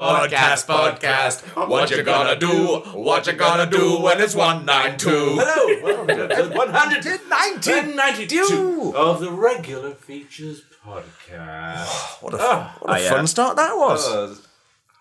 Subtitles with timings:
[0.00, 1.68] Podcast, podcast.
[1.68, 2.76] What you gonna do?
[2.94, 5.08] What you gonna do when it's 192?
[5.10, 11.88] Hello, welcome to episode 192 192 of the Regular Features Podcast.
[12.22, 14.46] What a, Ah, what a I, uh, fun start that was.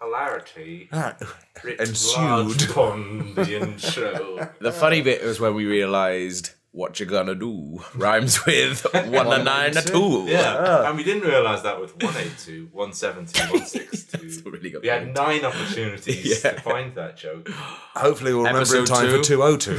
[0.02, 1.21] Hilarity That
[1.64, 2.18] writ ensued.
[2.18, 4.50] large upon the intro.
[4.59, 10.25] The funny bit was when we realised what you gonna do rhymes with 192.
[10.28, 14.50] Yeah, and we didn't realise that with 182, 170, 162.
[14.50, 16.52] really good We had nine opportunities Yeah.
[16.52, 17.50] to find that joke.
[17.96, 19.78] Hopefully, we'll remember in Episode time for 202.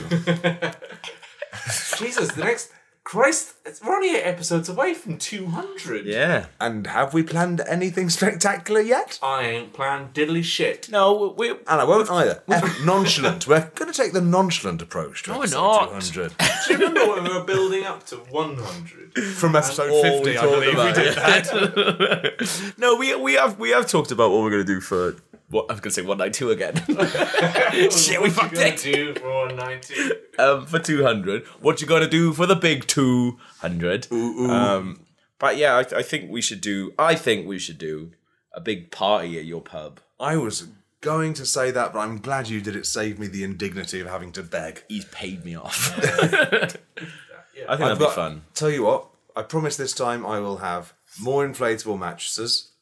[1.98, 2.72] Jesus, the next.
[3.08, 6.04] Christ, we're only eight episodes away from 200.
[6.04, 6.44] Yeah.
[6.60, 9.18] and have we planned anything spectacular yet?
[9.22, 10.90] I ain't planned diddly shit.
[10.90, 11.52] No, we.
[11.52, 12.42] And I won't either.
[12.84, 13.46] nonchalant.
[13.46, 16.02] We're going to take the nonchalant approach to No, we're episode not.
[16.02, 16.32] 200.
[16.66, 19.24] Do you remember when we were building up to 100?
[19.24, 22.74] From episode oh, all 50, I believe we did that.
[22.78, 25.16] no, we we have we have talked about what we're gonna do for.
[25.50, 27.90] What I was gonna say 192 again.
[27.90, 28.78] Shit, we fucked it.
[28.82, 29.94] do for 190?
[30.38, 31.46] um, for 200.
[31.60, 34.08] What you gonna do for the big 200?
[34.12, 35.00] Um,
[35.38, 36.92] but yeah, I, I think we should do.
[36.98, 38.12] I think we should do
[38.52, 40.00] a big party at your pub.
[40.20, 40.68] I was
[41.00, 42.84] going to say that, but I'm glad you did it.
[42.86, 44.82] Save me the indignity of having to beg.
[44.88, 45.96] He's paid me off.
[45.98, 48.42] I think that'd be got- fun.
[48.54, 52.72] Tell you what, I promise this time I will have more inflatable mattresses,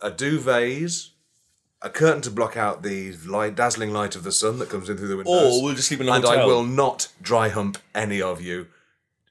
[0.00, 1.10] a duvets,
[1.82, 4.96] a curtain to block out the light, dazzling light of the sun that comes in
[4.96, 5.58] through the windows.
[5.58, 6.42] Or we'll just sleep in a and hotel.
[6.42, 8.66] I will not dry hump any of you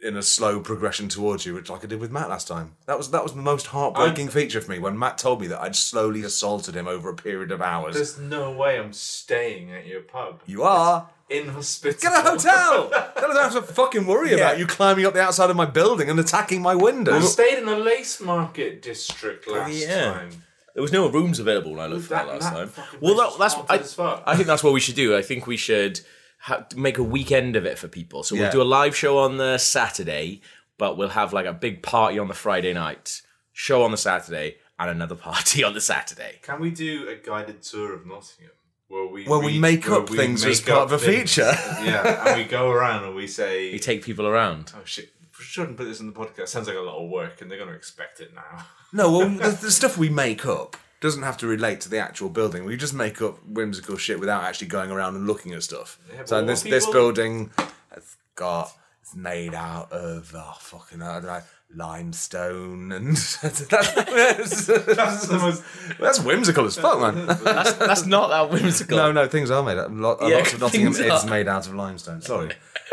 [0.02, 2.75] in a slow progression towards you, which like I did with Matt last time.
[2.86, 5.61] That was that was the most heartbreaking feature for me when Matt told me that
[5.61, 7.95] I'd slowly assaulted him over a period of hours.
[7.95, 10.42] There's no way I'm staying at your pub.
[10.45, 11.09] you are.
[11.30, 12.02] Inhospitable.
[12.02, 12.89] Get a hotel!
[13.20, 16.20] Don't have to fucking worry about you climbing up the outside of my building and
[16.20, 17.31] attacking my I windows.
[17.31, 20.11] stayed in the Lace Market district oh, last yeah.
[20.11, 20.31] time.
[20.73, 22.86] There was no rooms available when I looked for that, That- last that time.
[23.02, 24.22] Well, place that, is that's I, as.
[24.28, 25.16] I think that's what we should do.
[25.17, 26.00] I think we should
[26.39, 28.23] ha- make a weekend of it for people.
[28.23, 28.44] So Yeah.
[28.44, 30.42] we'll do a live show on the Saturday,
[30.77, 33.21] but we'll have like a big party on the Friday night,
[33.54, 36.39] show on the Saturday, and another party on the Saturday.
[36.43, 38.52] Can we do a guided tour of Nottingham?
[38.88, 40.98] Where we, Where we make where up we things make as part up of a
[41.05, 41.36] things.
[41.36, 41.52] feature.
[41.83, 44.72] yeah, and we go around and we say, We take people around.
[44.76, 47.42] "Oh shit, we shouldn't put this in the podcast." Sounds like a lot of work,
[47.42, 48.66] and they're going to expect it now.
[48.92, 52.27] No, well, the, the stuff we make up doesn't have to relate to the actual
[52.30, 52.66] building.
[52.66, 55.99] We just make up whimsical shit without actually going around and looking at stuff.
[56.11, 57.52] Yeah, so what this this people- building
[57.94, 58.72] has got
[59.04, 61.42] it's made out of oh fucking I don't know,
[61.76, 65.64] limestone and that's, That's the most.
[65.99, 67.26] that's whimsical as fuck, man.
[67.44, 68.98] That's, that's not that whimsical.
[68.98, 69.92] no, no, things are made out.
[69.94, 71.30] Lot, Yeah, lots of Nottingham is are.
[71.30, 72.22] made out of limestone.
[72.22, 72.52] Sorry,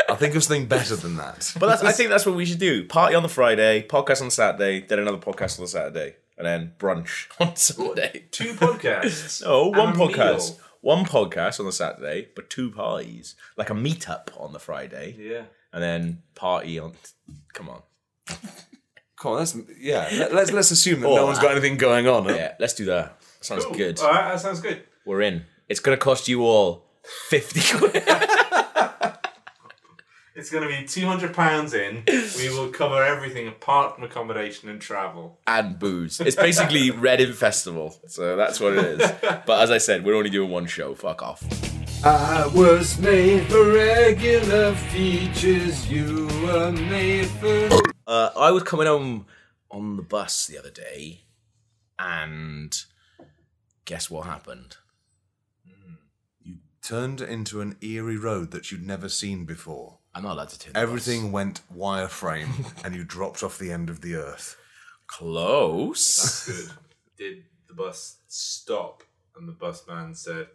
[0.09, 1.53] I think of something better than that.
[1.59, 2.85] But that's, I think that's what we should do.
[2.85, 6.45] Party on the Friday, podcast on the Saturday, then another podcast on the Saturday, and
[6.47, 8.25] then brunch on Sunday.
[8.31, 9.43] Two podcasts.
[9.45, 10.49] No, one and a podcast.
[10.51, 10.59] meal.
[10.81, 13.35] One podcast on the Saturday, but two parties.
[13.57, 15.43] Like a meetup on the Friday, Yeah.
[15.73, 16.93] and then party on.
[17.53, 17.81] Come on.
[19.17, 20.07] Come on, let's yeah.
[20.13, 22.25] Let, let's let's assume that Oh, no one's got anything going on.
[22.25, 23.17] Yeah, let's do that.
[23.41, 23.73] Sounds Cool.
[23.75, 23.99] good.
[23.99, 24.83] All right, that sounds good.
[25.05, 25.45] We're in.
[25.67, 26.85] It's going to cost you all
[27.29, 28.03] 50 quid.
[30.37, 32.03] It's going to be two hundred pounds in.
[32.37, 35.39] We will cover everything apart from accommodation and travel.
[35.47, 36.19] and booze.
[36.19, 37.99] It's basically Reading Festival.
[38.07, 39.11] So that's what it is.
[39.47, 40.93] But as I said, we're only doing one show.
[40.93, 41.43] Fuck off.
[42.05, 45.89] I was made for regular features.
[45.89, 47.69] You were made for.
[48.05, 49.25] Uh, I was coming home
[49.71, 51.21] on the bus the other day,
[51.97, 52.71] and
[53.85, 54.77] guess what happened?
[56.43, 59.97] You turned into an eerie road that you'd never seen before.
[60.17, 63.91] I'm not allowed to turn the Everything went wireframe, and you dropped off the end
[63.91, 64.57] of the earth.
[65.05, 66.47] close.
[66.47, 66.71] That's good.
[67.19, 69.03] Did the bus stop?
[69.37, 70.47] And the bus man said,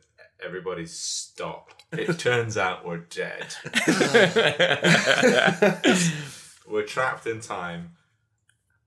[0.45, 3.55] "Everybody stop." It turns out we're dead.
[6.69, 7.93] we're trapped in time,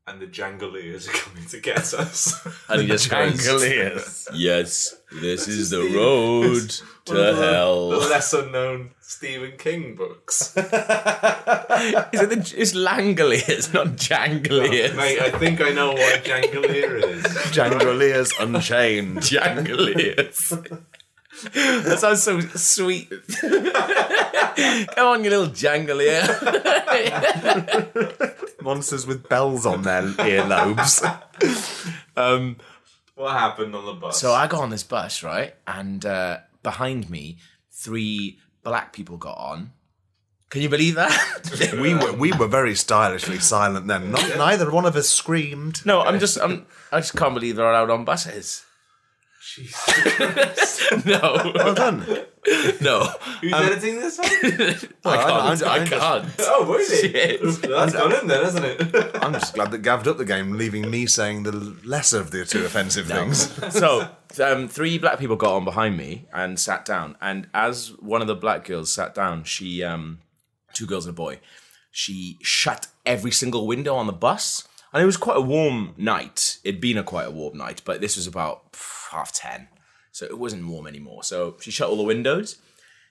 [0.07, 2.45] and the Jangoliers are coming to get us.
[2.69, 4.27] and he just goes, Jangoliers.
[4.33, 6.69] "Yes, this is the the- road
[7.05, 10.55] to of the- The hell." lesser known Stephen King books.
[10.55, 14.91] Is it the, it's Langoliers, not Jangoliers.
[14.93, 17.23] Oh, mate, I think I know what a Jangolier is.
[17.51, 19.17] Jangoliers Unchained.
[19.19, 20.79] Jangoliers.
[21.43, 23.09] That sounds so sweet.
[24.95, 27.51] Come on, you little jangle, jangolier.
[28.61, 31.03] Monsters with bells on their earlobes.
[32.17, 32.57] um,
[33.15, 34.19] What happened on the bus?
[34.19, 35.53] so I got on this bus, right?
[35.67, 37.37] And uh, behind me,
[37.71, 39.71] three black people got on.
[40.49, 41.75] Can you believe that?
[41.81, 44.11] we were we were very stylishly silent then.
[44.11, 45.85] Not, neither one of us screamed.
[45.85, 48.63] no, I'm just, I'm, I just can't believe they're allowed on buses.
[49.45, 51.99] Jesus no, Well done.
[52.81, 53.05] no,
[53.41, 54.27] Who's editing this one?
[55.05, 55.63] I can't.
[55.63, 56.25] I- I, I- I can't.
[56.39, 57.09] Oh, really?
[57.11, 57.41] Shit.
[57.61, 59.15] That's gone in then, hasn't it?
[59.23, 61.51] I'm just glad that Gav'd up the game, leaving me saying the
[61.83, 63.51] lesser of the two offensive things.
[63.73, 64.09] so
[64.43, 68.27] um, three black people got on behind me and sat down and as one of
[68.27, 70.19] the black girls sat down she um,
[70.73, 71.39] two girls and a boy
[71.91, 76.57] she shut every single window on the bus and it was quite a warm night
[76.63, 79.67] it'd been a quite a warm night but this was about pff, half ten
[80.11, 82.57] so it wasn't warm anymore so she shut all the windows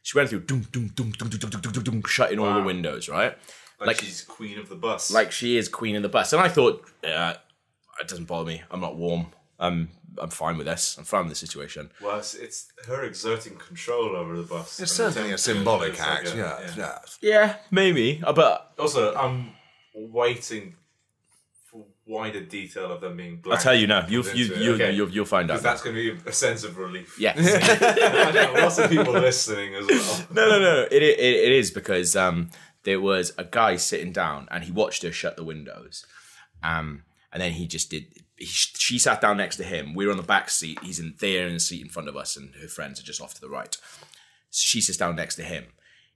[0.03, 2.63] she went through doom doom doom doom doom doom doom doom, doom shutting all the
[2.63, 3.37] windows right
[3.81, 5.11] Like, Like- she's queen of the bus.
[5.11, 6.33] like she is queen of the bus.
[6.33, 7.37] And I thought, yeah,
[8.01, 8.63] it doesn't bother me.
[8.71, 9.27] I'm not warm.
[9.59, 9.89] I'm
[10.23, 10.97] I'm fine with this.
[10.97, 11.91] I'm fine with the situation.
[12.01, 14.79] well, it's, it's her exerting control over the bus.
[14.79, 16.33] It's certainly a it's symbolic like act.
[16.35, 16.99] a- Yeah, yeah.
[17.21, 18.23] Yeah, maybe.
[18.25, 19.51] Uh, But Also, I'm
[19.95, 20.84] waiting for
[22.06, 23.59] wider detail of them being black.
[23.59, 24.06] I'll tell you now.
[24.09, 24.59] You'll you it.
[24.61, 24.93] you Okay.
[24.93, 25.55] you'll, you'll find out.
[25.55, 27.19] Because that's going to be a sense of relief.
[27.19, 27.39] Yes.
[27.83, 30.27] I know, lots of people listening as well.
[30.33, 30.83] no, no, no.
[30.91, 32.51] It, it it is because um
[32.85, 36.05] there was a guy sitting down and he watched her shut the windows,
[36.62, 38.06] um and then he just did.
[38.37, 39.95] He, she sat down next to him.
[39.95, 40.79] We were on the back seat.
[40.83, 43.21] He's in there in the seat in front of us, and her friends are just
[43.21, 43.77] off to the right.
[44.51, 45.67] She sits down next to him.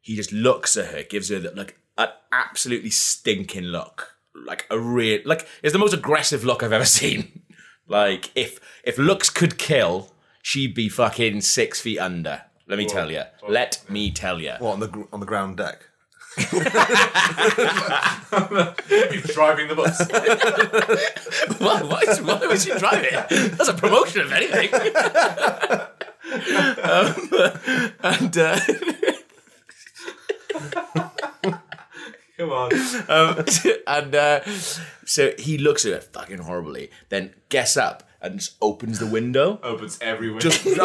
[0.00, 4.78] He just looks at her, gives her that like an absolutely stinking look, like a
[4.78, 7.42] real like it's the most aggressive look I've ever seen.
[7.86, 10.12] Like if if looks could kill,
[10.42, 12.42] she'd be fucking six feet under.
[12.66, 13.22] Let me tell you.
[13.48, 14.52] Let me tell you.
[14.58, 15.84] What on the gr- on the ground deck?
[16.38, 16.44] You're
[19.22, 19.98] driving the bus.
[21.60, 23.10] Why, why, is- why was she driving?
[23.56, 24.68] That's a promotion, of anything.
[26.84, 27.14] um,
[28.02, 28.60] and uh,
[32.48, 32.70] Come
[33.08, 33.38] on.
[33.38, 33.44] um,
[33.86, 34.40] and uh,
[35.04, 39.60] so he looks at it fucking horribly, then gets up and just opens the window.
[39.62, 40.50] Opens every window.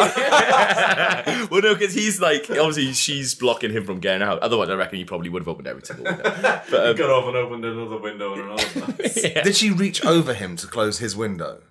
[1.50, 4.38] well, no, because he's like obviously she's blocking him from getting out.
[4.40, 6.22] Otherwise, I reckon he probably would have opened every single window.
[6.70, 8.96] But um, got off and opened another window and another one.
[8.96, 11.62] Did she reach over him to close his window?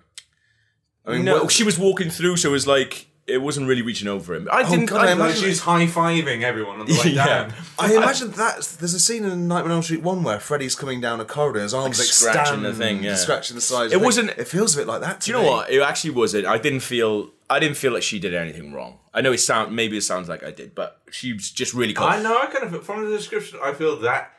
[1.06, 3.80] I mean, no, what- she was walking through, so it was like it wasn't really
[3.82, 4.48] reaching over him.
[4.52, 4.86] I oh, didn't.
[4.86, 7.26] God, I I, imagine- Like she's high fiving everyone on the way Yeah.
[7.26, 7.54] down.
[7.78, 11.00] I imagine that there's a scene in Nightmare on Elm Street one where Freddy's coming
[11.00, 13.14] down a corridor, his arms Like extend, scratching the thing, yeah.
[13.14, 13.92] scratching the sides.
[13.92, 14.38] It of wasn't- thing.
[14.40, 15.20] It feels a bit like that.
[15.22, 15.50] To Do you know me.
[15.50, 15.70] what?
[15.70, 16.46] It actually wasn't.
[16.46, 17.30] I didn't feel.
[17.48, 18.98] I didn't feel like she did anything wrong.
[19.12, 21.92] I know it sound maybe it sounds like I did, but she was just really
[21.94, 22.06] cool.
[22.06, 22.36] I know.
[22.38, 24.32] I kind of feel- from the description, I feel that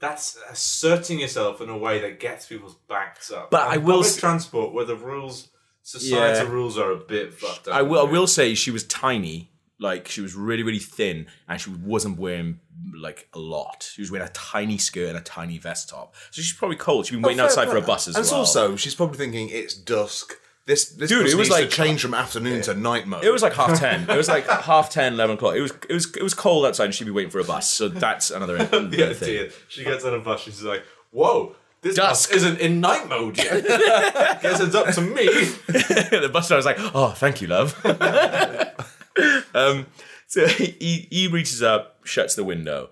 [0.00, 3.50] that's asserting yourself in a way that gets people's backs up.
[3.52, 5.48] But And I will public s- transport where the rules,
[5.82, 6.52] societal Yeah.
[6.52, 7.74] rules are a bit fucked up.
[7.74, 8.06] I will.
[8.06, 9.50] I will say she was tiny.
[9.78, 12.60] Like she was really, really thin, and she wasn't wearing
[12.96, 13.90] like a lot.
[13.92, 16.14] She was wearing a tiny skirt and a tiny vest top.
[16.30, 17.06] So she's probably cold.
[17.06, 18.40] She's been oh, waiting Fair outside for a bus as and well.
[18.40, 20.34] also, she's probably thinking it's dusk.
[20.64, 23.24] This, this Dude, it was like- change from afternoon to night mode.
[23.24, 24.08] It was like half ten.
[24.08, 25.56] It was like half 10, 11 o'clock.
[25.56, 27.68] It was it was it was cold outside, and she'd be waiting for a bus.
[27.68, 29.28] So that's another the another thing.
[29.30, 29.50] idea.
[29.66, 30.42] She gets on a bus.
[30.42, 32.30] She's like, "Whoa." This Dusk.
[32.30, 33.64] bus isn't in night mode yet.
[34.42, 35.26] Guess it's up to me.
[35.66, 37.74] the bus driver's like, "Oh, thank you, love."
[39.54, 39.86] um,
[40.28, 42.90] so he he reaches up, shuts the window.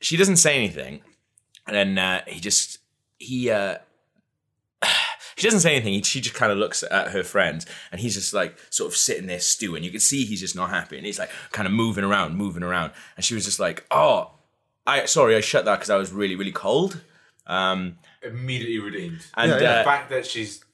[0.00, 1.02] She doesn't say anything,
[1.66, 2.78] and then uh, he just
[3.18, 3.76] he uh,
[5.36, 6.00] she doesn't say anything.
[6.00, 9.26] She just kind of looks at her friends, and he's just like sort of sitting
[9.26, 9.84] there stewing.
[9.84, 12.62] You can see he's just not happy, and he's like kind of moving around, moving
[12.62, 12.92] around.
[13.16, 14.30] And she was just like, "Oh,
[14.86, 17.02] I sorry, I shut that because I was really really cold."
[17.46, 19.20] Um, Immediately redeemed.
[19.36, 19.60] and Yeah, yeah.
[19.74, 20.64] the uh, fact that she's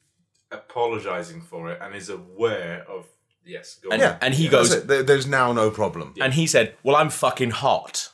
[0.51, 3.05] apologizing for it and is aware of
[3.45, 4.07] yes, go and, on.
[4.09, 4.17] Yeah.
[4.21, 4.87] and he That's goes, it.
[4.87, 6.13] There- There's now no problem.
[6.21, 8.11] and he said, "Well, I'm fucking hot."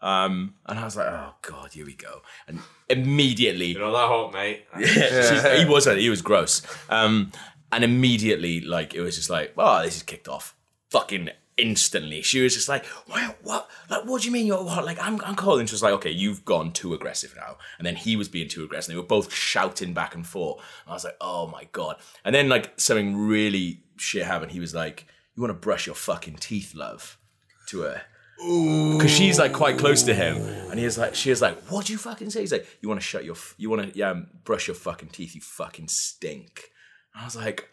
[0.00, 2.60] Um, and I was like, "Oh God, here we go!" And
[2.90, 4.64] immediately, You're not that hot, mate.
[4.78, 6.62] she- he was he was gross.
[6.90, 7.32] Um,
[7.72, 10.54] and immediately, like it was just like, "Oh, this is kicked off."
[10.90, 13.36] Fucking instantly, she was just like, "What?
[13.42, 13.70] What?
[13.88, 14.84] Like, what do you mean you're what?
[14.84, 17.86] Like, I'm I'm cold." And she was like, "Okay, you've gone too aggressive now." And
[17.86, 18.92] then he was being too aggressive.
[18.92, 20.58] They were both shouting back and forth.
[20.84, 24.52] And I was like, "Oh my god!" And then like something really shit happened.
[24.52, 27.18] He was like, "You want to brush your fucking teeth, love?"
[27.68, 28.02] To her
[28.36, 30.36] because she's like quite close to him,
[30.70, 32.88] and he was like, she was like, "What do you fucking say?" He's like, "You
[32.88, 35.40] want to shut your, f- you want to, yeah, um, brush your fucking teeth, you
[35.40, 36.70] fucking stink."
[37.14, 37.70] And I was like,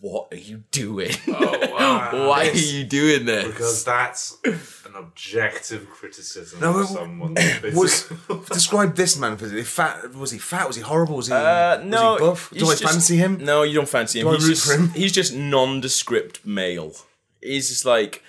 [0.00, 1.14] "What are you doing?
[1.26, 2.10] wow.
[2.28, 2.54] Why Yes.
[2.56, 7.34] are you doing this?" Because that's an objective criticism No, of someone.
[7.74, 8.10] Was
[8.50, 9.64] describe this man physically.
[9.64, 10.14] Fat?
[10.14, 10.66] Was he fat?
[10.66, 11.16] Was he horrible?
[11.16, 11.32] Was he?
[11.32, 12.50] uh, no, Was he buff?
[12.50, 13.38] Do he's I just- fancy him?
[13.44, 14.26] No, you don't fancy him.
[14.26, 14.88] Do I he's root just, for him?
[14.90, 16.92] He's just nondescript male.
[17.40, 18.22] He's just like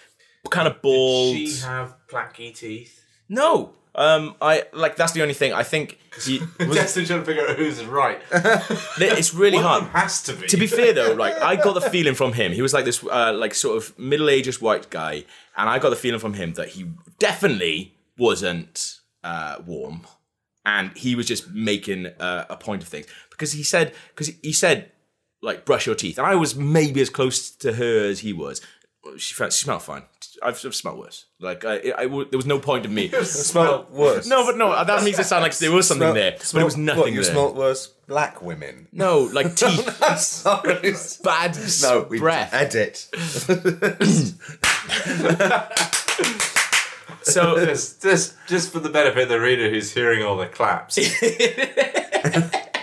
[0.50, 1.36] kind of bald.
[1.38, 3.04] Does she have placky teeth.
[3.30, 5.98] no, Um, I like that's the only thing I think.
[6.22, 8.20] He, Destin trying to figure out who's right.
[8.32, 9.84] it's really One hard.
[9.86, 10.48] has to be.
[10.48, 13.04] to be fair though, like I got the feeling from him, he was like this,
[13.04, 15.24] uh, like sort of middle-aged white guy,
[15.56, 16.86] and I got the feeling from him that he
[17.20, 20.02] definitely wasn't uh, warm,
[20.66, 24.52] and he was just making uh, a point of things because he said because he
[24.52, 24.92] said
[25.42, 28.60] like brush your teeth, and I was maybe as close to her as he was.
[29.18, 30.04] She, felt, she smelled fine.
[30.46, 31.26] I've, I've smelled worse.
[31.40, 33.10] Like I, I, I- there was no point of me.
[33.24, 34.28] Smell worse.
[34.28, 36.64] No, but no, that makes it sound like there was something Smell- there, but it
[36.64, 37.32] was nothing What, you there.
[37.32, 37.88] smelt worse?
[38.08, 38.88] Black women.
[38.92, 40.94] no, like teeth, Sorry.
[41.24, 42.54] bad No, we breath.
[42.54, 43.10] edit.
[47.24, 51.00] So Just, just, just for the benefit of the reader who's hearing all the claps.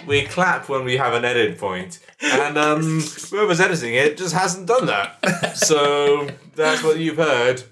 [0.06, 4.66] We clap when we have an edit point, and um, whoever's editing it just hasn't
[4.66, 5.18] done that.
[5.56, 7.62] So that's what you've heard.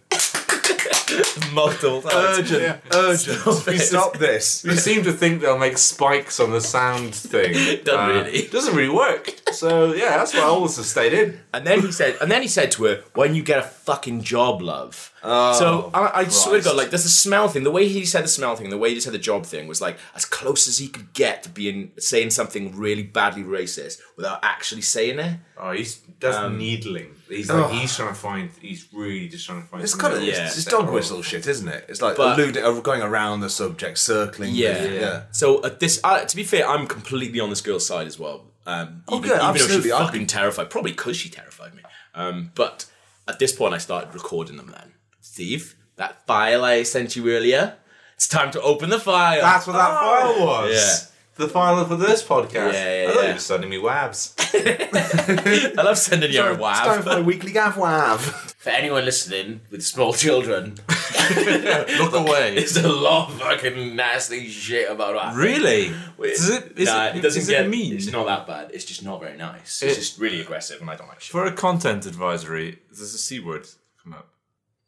[1.53, 2.39] multiple times.
[2.51, 2.81] Urgent.
[2.95, 3.67] Urgent.
[3.67, 4.63] We stop this.
[4.65, 7.51] We seem to think they'll make spikes on the sound thing.
[7.55, 8.47] It doesn't Uh, really.
[8.49, 9.31] Doesn't really work.
[9.53, 11.41] So yeah, that's why all this has stayed in.
[11.53, 14.23] And then he said, and then he said to her, "When you get a fucking
[14.23, 17.65] job, love." So I, I swear to God, like there's a smell thing.
[17.65, 19.81] The way he said the smell thing, the way he said the job thing was
[19.81, 24.41] like as close as he could get to being saying something really badly racist without
[24.43, 25.39] actually saying it.
[25.59, 27.15] Oh, he's that's Um, needling.
[27.29, 28.51] He's like he's trying to find.
[28.61, 29.83] He's really just trying to find.
[29.83, 30.47] It's kind of Yeah.
[30.47, 31.85] it's, it's dog whistle shit, isn't it?
[31.89, 34.55] It's like But- alluding, uh, going around the subject, circling.
[34.55, 35.23] Yeah, with- yeah.
[35.33, 38.47] So at this, uh, to be fair, I'm completely on this girl's side as well.
[38.67, 41.83] Um, Oh, even, good, even absolutely, she I'd fucking terrified, probably because she terrified me.
[42.15, 42.87] Um, but
[43.29, 44.69] at this point, I started recording them.
[44.77, 44.90] Then,
[45.21, 47.77] Steve, that file I sent you earlier,
[48.15, 49.41] it's time to open the file.
[49.41, 50.47] That's what that file oh.
[50.47, 50.75] was.
[50.75, 51.07] Yeah.
[51.37, 52.75] The file for this podcast.
[52.75, 53.29] Yeah, yeah, I thought yeah.
[53.29, 54.35] you were sending me wabs.
[55.79, 58.19] I love sending you a It's time for a weekly gav wav.
[58.61, 62.57] For anyone listening with small children, Look away.
[62.57, 65.35] it's a lot of fucking nasty shit about that.
[65.35, 65.95] really?
[66.19, 66.79] Wait, Does it?
[66.79, 67.95] Is nah, it, it doesn't is get it mean?
[67.95, 68.71] It's not that bad.
[68.75, 69.83] It's just not very nice.
[69.83, 71.33] It- It's just really aggressive, and I don't like shit.
[71.33, 73.67] For a content advisory, does a c word
[74.03, 74.29] come up?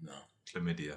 [0.03, 0.13] No.
[0.53, 0.97] Chlamydia.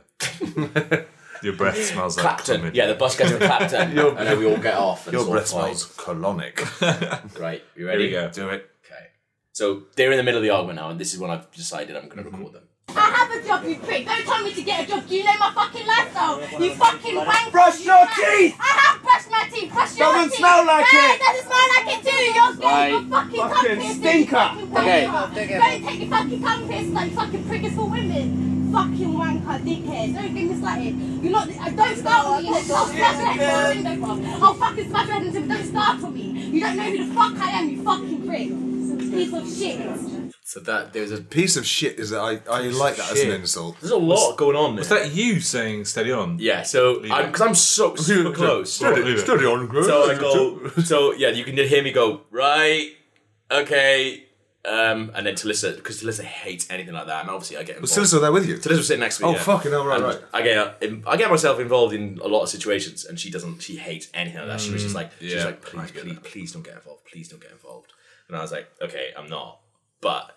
[1.44, 2.62] Your breath smells like Clapton.
[2.62, 2.74] chlamydia.
[2.76, 5.06] Yeah, the bus gets to Clapton, and then we all get off.
[5.08, 5.76] And Your it's all breath fine.
[5.76, 7.40] smells colonic.
[7.40, 8.06] Right, you Here ready?
[8.06, 8.30] we go.
[8.30, 8.70] Do it.
[8.86, 9.08] Okay.
[9.52, 11.96] So they're in the middle of the argument now, and this is when I've decided
[11.96, 12.38] I'm going to Mm-hmm.
[12.38, 12.64] record them.
[12.90, 14.06] I have a job, you prick.
[14.06, 15.06] Don't tell me to get a job.
[15.08, 16.40] Do you know my fucking lifestyle?
[16.62, 17.52] You fucking wank.
[17.52, 18.12] Brush you your wank.
[18.16, 18.56] teeth!
[18.58, 19.74] I have brushed my teeth.
[19.74, 20.38] Brush your Doesn't teeth.
[20.40, 21.16] smell like no, it.
[21.16, 22.24] it doesn't smell like it too.
[22.24, 22.66] You're gay.
[22.66, 22.90] Right.
[22.92, 24.52] You're fucking Fucking cunt piss, stinker.
[24.60, 25.06] You fucking Okay.
[25.08, 25.60] wanker.
[25.60, 28.45] Don't take your fucking cunt piss like fucking prick is for women.
[28.76, 30.14] Fucking wanker, dickhead.
[30.16, 30.96] Don't get me started.
[31.24, 31.50] You're not.
[31.50, 32.50] Uh, don't start on me.
[32.50, 34.46] I'll smash your head through a window, bro.
[34.48, 35.48] I'll fucking smash your head into.
[35.48, 36.22] Don't start on me.
[36.24, 37.70] You don't know who the fuck I am.
[37.70, 38.50] You fucking prick.
[39.12, 40.32] Piece of shit.
[40.44, 43.28] So that there's a Piece of shit is that I, I like that as an
[43.28, 43.40] Shit.
[43.42, 43.78] insult.
[43.80, 44.82] there's a lot going on there.
[44.84, 46.38] Is that you saying steady on?
[46.40, 46.64] yeah.
[46.64, 47.28] So Leave I'm it.
[47.28, 48.74] because I'm so super close.
[48.74, 49.22] Steady- leave it.
[49.22, 49.88] Steady on, Chris.
[49.88, 50.70] So I go.
[50.84, 52.92] So yeah, you can hear me go right.
[53.52, 54.25] Okay.
[54.68, 57.92] Um, and then Talissa, because Talissa hates anything like that, and obviously I get Was
[57.96, 58.14] involved.
[58.14, 58.56] Talissa there with you?
[58.56, 59.30] Talissa was sitting next to me.
[59.30, 59.40] Oh, yeah.
[59.40, 60.22] fucking hell, right, And right.
[60.34, 63.62] I get I get myself involved in a lot of situations, and she doesn't.
[63.62, 64.62] She hates anything like that.
[64.62, 67.06] She was just like, she's yeah, like, I please, please, please don't get involved.
[67.06, 67.94] Please don't get involved.
[68.28, 69.60] And I was like, okay, I'm not,
[70.02, 70.36] but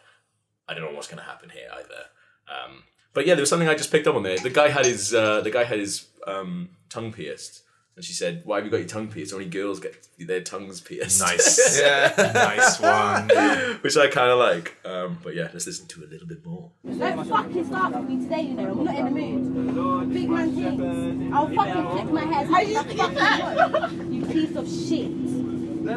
[0.69, 2.05] I don't know what's going to happen here either.
[2.49, 2.83] Um,
[3.15, 4.37] but yeah, there was something I just picked up on there.
[4.39, 7.63] The guy had his uh, the guy had his um, tongue pierced,
[7.99, 9.33] and she said, "Why have you got your tongue pierced?
[9.33, 11.81] Only girls get their tongues pierced." Nice.
[11.83, 12.13] Yeah.
[12.33, 13.29] nice one.
[13.83, 14.77] which I kind of like.
[14.85, 16.71] Um, but yeah, let's listen to a little bit more.
[16.85, 18.71] Don't fucking start with me today, you know.
[18.71, 20.15] I'm not in the mood.
[20.15, 21.33] Big man things.
[21.35, 22.47] I'll fucking flick my hair.
[22.47, 25.11] How you fucking You piece of shit.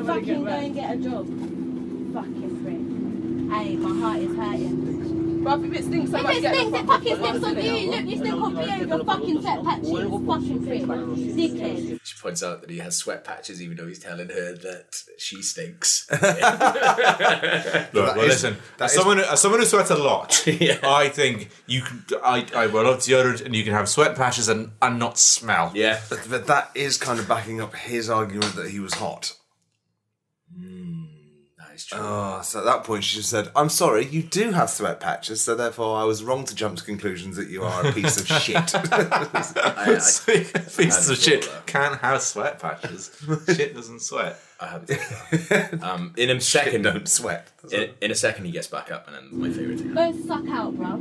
[0.06, 1.28] Fucking go and get a job.
[2.16, 3.58] Fucking prick.
[3.60, 4.81] Hey, my heart is hurting.
[5.42, 7.92] Bruv, if it stinks so If much, it get stinks, it fucking stinks on you.
[7.92, 8.88] Look, you stink on you.
[8.88, 9.90] Your fucking sweat patches.
[9.90, 10.82] Fucking prick.
[10.84, 12.00] Dickhead.
[12.04, 15.42] She points out that he has sweat patches, even though he's telling her that she
[15.42, 16.08] stinks.
[16.12, 18.58] Look, well, is- listen.
[18.78, 20.78] that As is- someone, as someone who sweats a lot, Yeah.
[20.84, 22.04] I think you can.
[22.24, 25.72] I, I well, love deodorant, and you can have sweat patches and, and not smell.
[25.74, 26.02] yeah.
[26.10, 29.34] But, but that is kind of backing up his argument that he was hot.
[30.58, 30.91] That
[31.82, 32.00] is true.
[32.02, 35.42] Oh, so at that point she just said, I'm sorry, you do have sweat patches,
[35.42, 38.28] so therefore I was wrong to jump to conclusions that you are a piece of
[38.28, 38.56] shit.
[38.76, 39.86] I,
[40.78, 43.12] Pieces of shit can't have sweat patches.
[43.48, 44.40] shit doesn't sweat.
[44.60, 45.84] I, I have it.
[45.84, 47.48] Um, in a second, Don't sweat.
[47.72, 49.94] in, in a second, he gets back up, and then my favorite thing.
[49.94, 50.98] Go suck out, bro.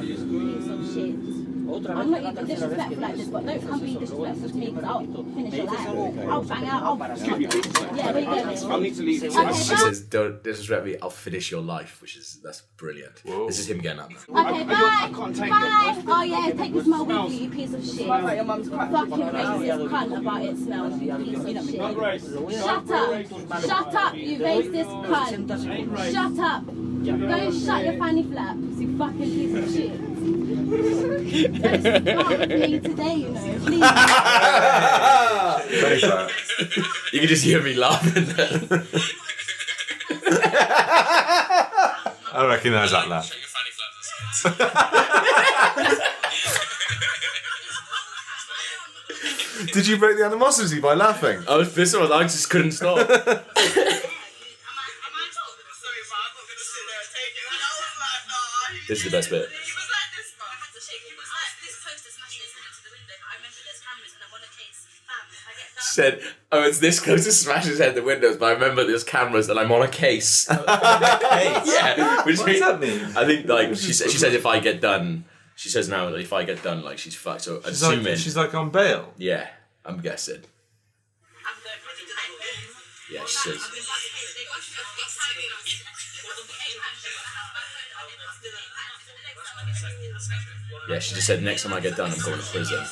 [0.00, 1.43] Piece of shit.
[1.74, 5.24] I'm not even disrespectful like this, but don't come being disrespectful to me because I'll
[5.24, 5.88] finish your life.
[6.28, 8.72] I'll bang out, I'll Yeah, where you going?
[8.72, 9.24] I'll need to leave.
[9.24, 10.96] Okay, She says, "Don't disrespect me.
[11.02, 13.22] I'll finish your life," which is that's brilliant.
[13.24, 14.10] This is him getting up.
[14.10, 15.10] Okay, bye.
[15.12, 16.02] Bye.
[16.06, 18.06] Oh yeah, take this my wig, you piece of shit.
[18.06, 22.60] Fucking racist cunt about it smells, you piece of shit.
[22.60, 23.62] Shut up.
[23.62, 26.12] Shut up, you racist cunt.
[26.12, 26.64] Shut up.
[27.04, 30.13] Go shut your fanny flaps, you fucking piece of shit.
[30.64, 33.58] Don't me today, you know.
[33.64, 33.84] Please.
[37.12, 38.26] You can just hear me laughing.
[42.32, 43.30] I recognise that laugh.
[49.72, 51.42] Did you break the animosity by laughing?
[51.48, 52.10] I was pissed off.
[52.10, 52.98] I just couldn't stop.
[53.08, 53.20] Am I, am
[58.90, 58.90] I
[59.30, 59.46] told?
[65.94, 66.20] Said,
[66.50, 69.04] "Oh, it's this close to smash his head in the windows, but I remember there's
[69.04, 73.00] cameras and I'm on a case." yeah, which What does that mean?
[73.16, 75.24] I think like she said, she said if I get done,
[75.54, 77.42] she says now that if I get done, like she's fucked.
[77.42, 79.14] So She's assuming, like, she's like on bail.
[79.18, 79.46] yeah,
[79.84, 80.42] I'm guessing.
[80.42, 82.10] I'm the president.
[83.12, 83.62] Yeah, she says.
[83.62, 84.34] I've been back case.
[84.34, 85.70] They got you to get timing us.
[85.70, 87.06] It wasn't the eight times.
[87.06, 88.66] I did not do it.
[89.06, 89.78] The next time I get
[90.10, 92.82] tested, Yeah, she just said next time I get done, I'm going to prison.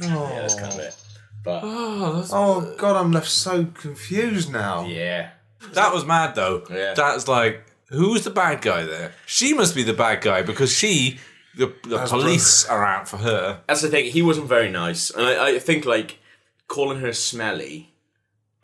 [0.00, 0.58] Yeah, that's oh.
[0.58, 0.96] kind of it.
[1.44, 4.84] But Oh, that's, Oh god, I'm left so confused now.
[4.86, 5.30] yeah,
[5.72, 6.64] that was mad though.
[6.70, 6.94] Yeah.
[6.94, 9.12] That's like, who's the bad guy there?
[9.26, 11.18] She must be the bad guy because she,
[11.56, 13.62] the, the That's police are out for her.
[13.66, 14.10] that's the thing.
[14.10, 16.18] He wasn't very nice, and I, I think like
[16.66, 17.94] calling her smelly,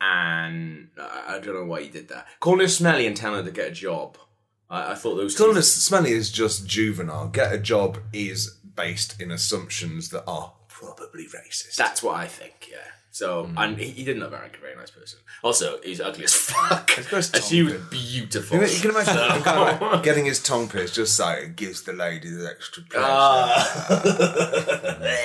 [0.01, 2.27] and I I don't know why he did that.
[2.39, 4.17] Calling her smelly and telling her to get a job.
[4.69, 5.35] I, I thought those.
[5.35, 7.27] two- Calling us smelly is just juvenile.
[7.29, 11.75] Get a job is based in assumptions that are probably racist.
[11.75, 12.69] That's what I think.
[12.69, 12.77] Yeah.
[13.11, 13.57] So hmm.
[13.57, 15.19] and he, he didn't look like a very nice person.
[15.41, 16.91] Also, he's ugly as fuck.
[17.09, 18.57] goes And she was beautiful.
[18.57, 21.83] you, can, you can imagine kind of getting his tongue pierced just so it gives
[21.83, 23.87] the lady the extra ah.
[24.97, 25.17] pleasure.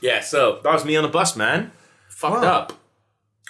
[0.02, 0.20] yeah.
[0.20, 1.72] So that was me on the bus, man.
[2.08, 2.52] Fucked Wow.
[2.52, 2.72] up.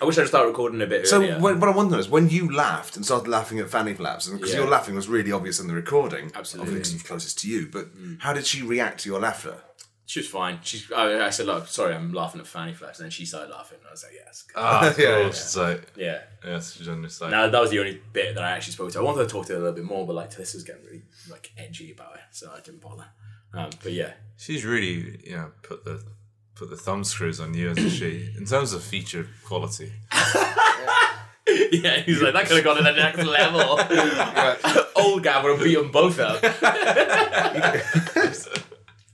[0.02, 1.38] I wish I'd started recording a bit So earlier.
[1.38, 4.38] when, what I wonder is when you laughed and started laughing at fanny flaps, and
[4.38, 4.60] because Yeah.
[4.60, 6.72] your laughing was really obvious in the recording, Absolutely.
[6.72, 7.68] obviously 'cause it's closest to you.
[7.70, 8.14] But hmm.
[8.18, 9.56] how did she react to your laughter?
[10.10, 10.58] She was fine.
[10.62, 10.90] She's.
[10.90, 13.78] I, I said, "Look, sorry, I'm laughing at fanny flaps," and then she started laughing.
[13.78, 15.40] And I was like, "Yes." Ah, of Yeah, course.
[15.40, 16.18] It's like, Yeah.
[16.44, 18.90] yes, she's on this like, Now that was the only bit that I actually spoke
[18.90, 18.98] to.
[18.98, 20.84] I wanted to talk to her a little bit more, but like this was getting
[20.84, 23.06] really like edgy about it, so I didn't bother.
[23.54, 26.02] Um, but yeah, she's really, you know, put the
[26.56, 28.30] put the thumb screws on you, hasn't she?
[28.36, 29.92] In terms of feature quality.
[31.70, 33.78] yeah, he's like that could have gone to the next level.
[35.04, 36.42] Old guy would have beat them both up.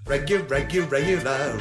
[0.06, 1.58] Regular, regular, regular, regular,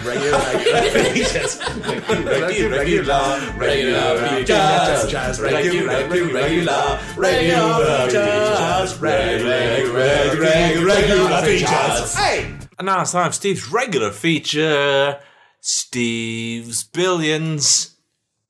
[2.69, 3.25] regular,
[3.57, 12.15] regular, regular, features, jazz, regular, regular, regular, regular, features, regular, regular, regular features.
[12.15, 12.55] Hey!
[12.77, 15.19] And now it's time for Steve's regular feature,
[15.59, 17.95] Steve's Billions.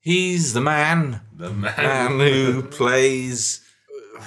[0.02, 1.74] He's the man, The man.
[1.78, 3.62] man who plays.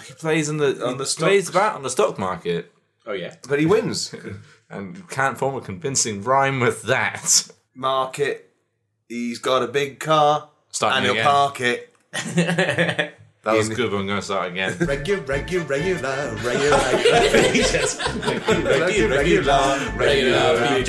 [0.06, 1.48] He plays in the On he the plays stocks.
[1.50, 2.72] about on the stock market
[3.06, 4.14] Oh yeah, But he wins.
[4.70, 7.48] and can't form a convincing rhyme with that.
[7.74, 8.52] Market.
[9.08, 10.50] He's got a big car.
[10.70, 11.24] Starting and he'll again.
[11.24, 11.94] park it.
[13.44, 14.76] That was good, but I'm going to start again.
[14.78, 17.98] Regular, regular, regular, regular, regular features.
[18.26, 20.86] Regular, regular, regular features.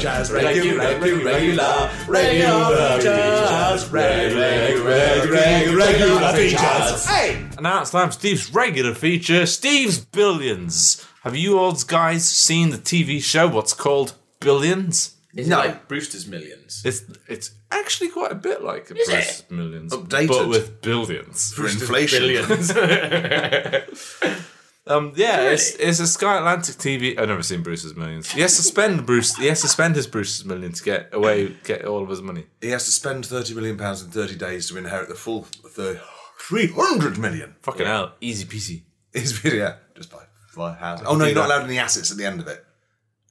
[0.00, 3.90] Jazz, regular, regular, regular, regular features.
[3.90, 7.06] Regular, regular, regular features.
[7.06, 7.34] Hey!
[7.34, 11.06] And now it's time for Steve's regular feature, Steve's Billions.
[11.22, 15.16] Have you old guys seen the TV show what's called Billions?
[15.34, 15.60] Is No.
[15.60, 16.82] it like Brewster's Millions?
[16.84, 19.12] It's it's actually quite a bit like Is it?
[19.12, 20.28] Bruce's Millions, Updated.
[20.28, 21.52] but with billions.
[21.52, 22.20] For inflation.
[22.20, 22.72] Billions.
[24.86, 27.16] Um, yeah, it's, it's a Sky Atlantic TV.
[27.16, 28.32] I've never seen Bruce's Millions.
[28.32, 29.36] He has to spend Bruce.
[29.36, 32.46] He has to spend his Bruce's Million to get away, get all of his money.
[32.60, 36.00] He has to spend £30 million in 30 days to inherit the full thir-
[36.40, 37.54] 300 million.
[37.62, 38.82] Fucking hell, easy peasy.
[39.12, 40.24] Is yeah, just buy,
[40.60, 41.02] buy a house.
[41.04, 42.64] Oh no, you're not allowed any assets at the end of it.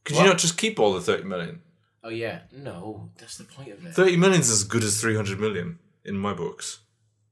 [0.04, 1.62] Could you not just keep all the thirty million?
[2.04, 3.94] oh yeah, no, that's the point of it.
[3.94, 6.80] Thirty million is as good as three hundred million in my books.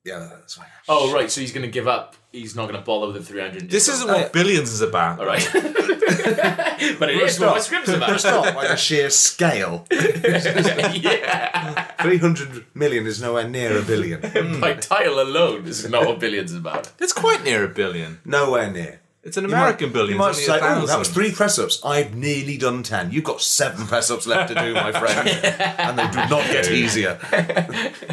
[0.08, 0.68] Yeah, that's fine.
[0.88, 1.30] Oh, right.
[1.30, 2.16] So he's going to give up.
[2.32, 3.70] He's not going to bother with the 300.
[3.70, 5.20] This isn't what oh, billions is about.
[5.20, 5.46] All right.
[5.54, 8.18] but it is what my script's about.
[8.22, 9.86] Stop by the sheer scale.
[9.92, 11.92] yeah.
[12.02, 14.22] 300 million is nowhere near a billion.
[14.62, 16.90] My title alone is not what billions is about.
[17.00, 18.22] It's quite near a billion.
[18.24, 19.02] Nowhere near.
[19.28, 20.14] It's an You American might- billion.
[20.14, 21.82] You might say, oh, that was three press ups.
[21.84, 23.12] I've nearly done 10.
[23.12, 25.28] You've got seven press ups left to do, my friend.
[25.78, 27.20] and they do not get easier.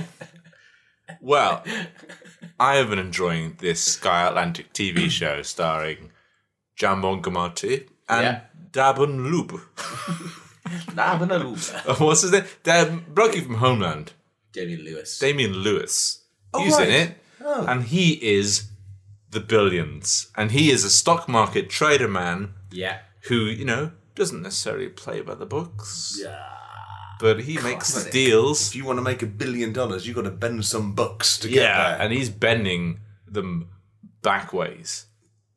[1.20, 1.64] Well,
[2.60, 6.10] I have been enjoying this Sky Atlantic TV show starring
[6.78, 8.40] Jambon Gamati and Yeah.
[8.72, 9.60] Dabun Lube.
[10.94, 11.54] Nah, but no.
[11.98, 12.44] What's his name?
[12.64, 14.12] The bloke from Homeland,
[14.52, 15.18] Damian Lewis.
[15.18, 16.22] Damian Lewis.
[16.52, 16.88] Oh, He's right.
[16.88, 17.66] in it, oh.
[17.66, 18.64] and he is
[19.34, 23.00] the billions, and he is a stock market trader man yeah.
[23.28, 26.18] who you know doesn't necessarily play by the books.
[26.22, 26.40] Yeah.
[27.20, 28.68] But he makes the deals.
[28.68, 31.48] If you want to make a billion dollars, you've got to bend some bucks to
[31.48, 32.00] get Yeah, there.
[32.02, 33.68] and he's bending them
[34.22, 35.06] back ways.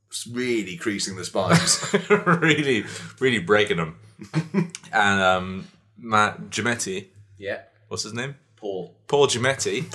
[0.07, 1.83] it's really creasing the spines.
[2.09, 2.85] really,
[3.19, 3.99] really breaking them.
[4.93, 7.61] and um, Matt Giamatti, Yeah.
[7.87, 8.35] what's his name?
[8.67, 8.95] Paul.
[9.07, 9.85] Paul Giamatti.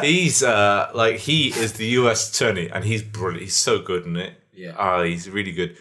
[0.04, 2.30] he's uh, like he is the U.S.
[2.30, 3.42] attorney, and he's brilliant.
[3.42, 4.34] He's so good in it.
[4.52, 4.74] Yeah.
[4.76, 5.76] Ah, he's really good.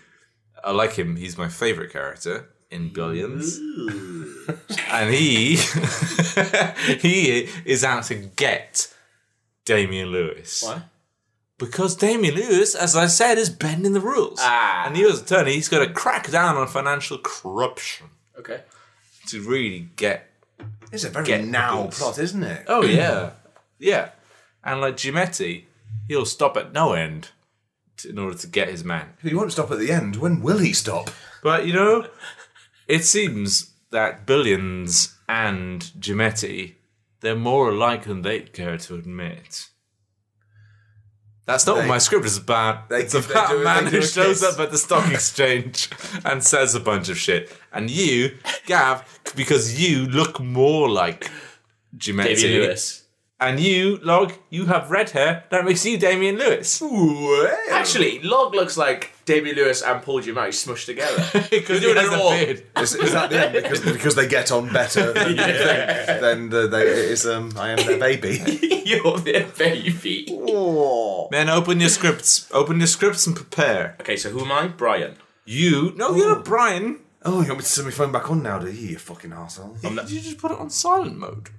[0.63, 1.15] I like him.
[1.15, 3.57] He's my favorite character in Billions.
[4.89, 5.55] and he
[6.99, 8.93] he is out to get
[9.65, 10.63] Damian Lewis.
[10.63, 10.83] Why?
[11.57, 14.39] Because Damian Lewis, as I said, is bending the rules.
[14.41, 14.85] Ah.
[14.85, 18.07] And the US attorney, he's got to crack down on financial corruption
[18.39, 18.61] Okay.
[19.27, 20.30] to really get.
[20.91, 22.65] It's a very Get now plot, isn't it?
[22.67, 23.31] Oh, yeah.
[23.79, 24.09] yeah.
[24.63, 25.65] And like Giamatti,
[26.07, 27.29] he'll stop at no end
[27.97, 29.13] to, in order to get his man.
[29.21, 30.17] He won't stop at the end.
[30.17, 31.09] When will he stop?
[31.41, 32.07] But, you know,
[32.87, 36.75] it seems that Billions and Giamatti,
[37.21, 39.67] they're more alike than they'd care to admit.
[41.45, 42.89] That's not They- what my script is about.
[42.89, 45.89] they- it's they about do- a man they who shows up at the stock exchange
[46.23, 47.51] and says a bunch of shit.
[47.73, 49.03] And you, Gav,
[49.35, 51.29] because you look more like
[51.95, 52.41] Giamatti.
[52.41, 52.97] Damian Lewis.
[53.39, 55.45] And you, Log, you have red hair.
[55.49, 56.79] That makes you Damian Lewis.
[57.71, 61.23] Actually, Log looks like Damian Lewis and Paul Giamatti smushed together.
[61.49, 62.29] Because he doing has it a all.
[62.29, 62.63] beard.
[62.77, 63.53] Is, is that the end?
[63.53, 65.35] Because, because they get on better than,
[66.21, 68.37] than the, they, it's, um, I am their baby.
[68.85, 70.27] You're their baby.
[71.31, 72.47] Men, open your scripts.
[72.51, 73.95] Open your scripts and prepare.
[74.01, 74.67] Okay, so who am I?
[74.67, 75.15] Brian.
[75.45, 76.99] You, no, you're not Brian.
[77.23, 79.31] Oh, you want me to send my phone back on now, do you, you fucking
[79.31, 79.81] arsehole?
[80.09, 81.49] You just put it on silent mode.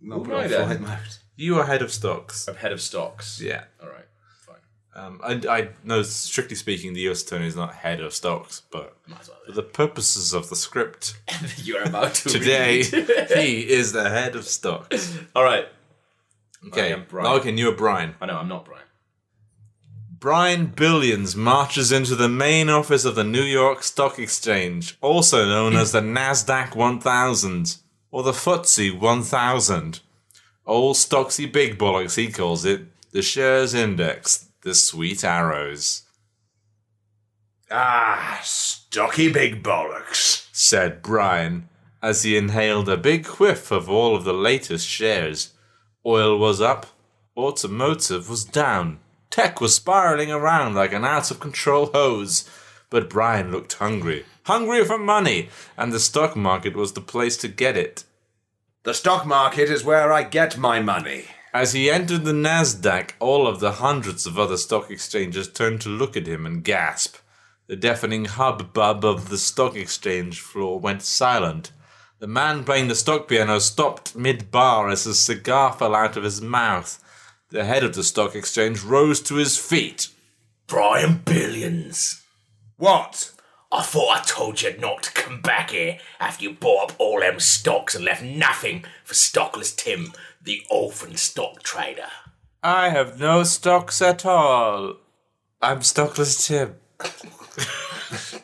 [0.00, 0.66] Not am I on then?
[0.66, 0.98] flight mode.
[1.36, 2.46] You are head of stocks.
[2.46, 3.40] I'm head of stocks.
[3.40, 3.64] Yeah.
[3.82, 4.04] All right.
[4.46, 4.56] Fine.
[4.94, 8.96] Um, I, I know, strictly speaking, the US attorney is not head of stocks, but
[9.08, 9.38] Might as well.
[9.46, 11.16] for the purposes of the script
[11.56, 13.30] You're about to today, read.
[13.36, 15.18] he is the head of stocks.
[15.34, 15.66] All right.
[16.68, 17.40] Okay, I am Brian.
[17.40, 18.14] okay, you're Brian.
[18.20, 18.81] I know I'm not Brian.
[20.22, 25.74] Brian Billions marches into the main office of the New York Stock Exchange, also known
[25.74, 27.78] as the NASDAQ 1000
[28.12, 29.98] or the FTSE 1000.
[30.64, 36.02] Old Stocksy Big Bollocks, he calls it, the shares index, the sweet arrows,
[37.68, 40.46] Ah, stocky big bollocks.
[40.52, 41.68] said Brian
[42.00, 45.52] as he inhaled a big whiff of all of the latest shares.
[46.06, 46.86] Oil was up,
[47.36, 49.00] automotive was down,
[49.32, 52.48] tech was spiraling around like an out of control hose.
[52.90, 57.48] But Brian looked hungry, hungry for money, and the stock market was the place to
[57.48, 58.04] get it.
[58.84, 61.24] The stock market is where I get my money.
[61.54, 65.88] As he entered the NASDAQ, all of the hundreds of other stock exchanges turned to
[65.88, 67.16] look at him and gasp.
[67.66, 71.72] The deafening hubbub of the stock exchange floor went silent.
[72.18, 76.24] The man playing the stock piano stopped mid bar as a cigar fell out of
[76.24, 77.02] his mouth.
[77.52, 80.08] The head of the stock exchange rose to his feet.
[80.66, 82.22] Brian Billions.
[82.78, 83.30] What?
[83.70, 87.20] I thought I told you not to come back here after you bought up all
[87.20, 92.08] them stocks and left nothing for Stockless Tim, the orphan stock trader.
[92.62, 94.94] I have no stocks at all.
[95.60, 96.76] I'm stockless Tim.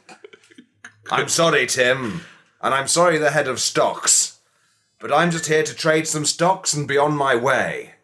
[1.11, 2.21] I'm sorry, Tim.
[2.61, 4.41] And I'm sorry, the head of stocks.
[4.99, 7.95] But I'm just here to trade some stocks and be on my way.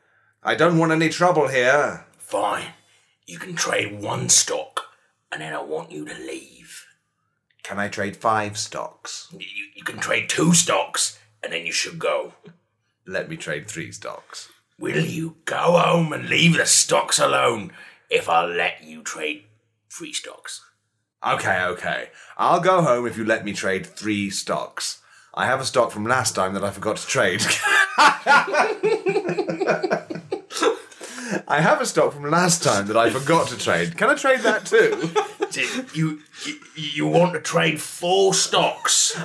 [0.47, 2.05] I don't want any trouble here.
[2.19, 2.67] Fine.
[3.27, 4.89] You can trade one stock,
[5.33, 6.85] and then I want you to leave.
[7.63, 9.29] Can I trade five stocks?
[9.33, 12.35] You, you can trade two stocks, and then you should go.
[13.07, 14.51] Let me trade three stocks.
[14.79, 17.73] Will you go home and leave the stocks alone
[18.11, 19.45] if I let you trade
[19.91, 20.63] three stocks?
[21.27, 22.11] Okay, okay.
[22.37, 25.01] I'll go home if you let me trade three stocks.
[25.33, 27.41] I have a stock from last time that I forgot to trade.
[31.49, 33.97] I have a stock from last time that I forgot to trade.
[33.97, 35.11] Can I trade that too?
[35.95, 39.17] You, you you want to trade four stocks?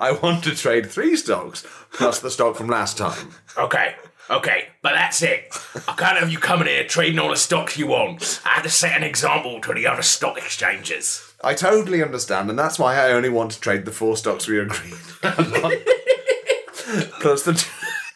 [0.00, 3.32] I want to trade three stocks plus the stock from last time.
[3.58, 3.94] Okay,
[4.30, 5.54] okay, but that's it.
[5.86, 8.40] I can't have you coming here trading all the stocks you want.
[8.46, 11.34] I have to set an example to the other stock exchanges.
[11.42, 14.58] I totally understand, and that's why I only want to trade the four stocks we
[14.60, 14.94] agreed.
[17.20, 17.66] plus the.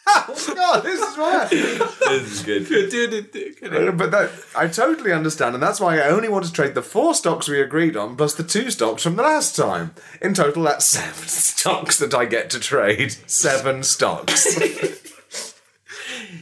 [0.09, 1.49] T- oh God, this is right.
[2.09, 3.97] This is good.
[3.99, 7.15] But that, I totally understand, and that's why I only want to trade the four
[7.15, 9.95] stocks we agreed on plus the two stocks from the last time.
[10.23, 13.13] In total, that's seven stocks that I get to trade.
[13.27, 14.59] Seven stocks.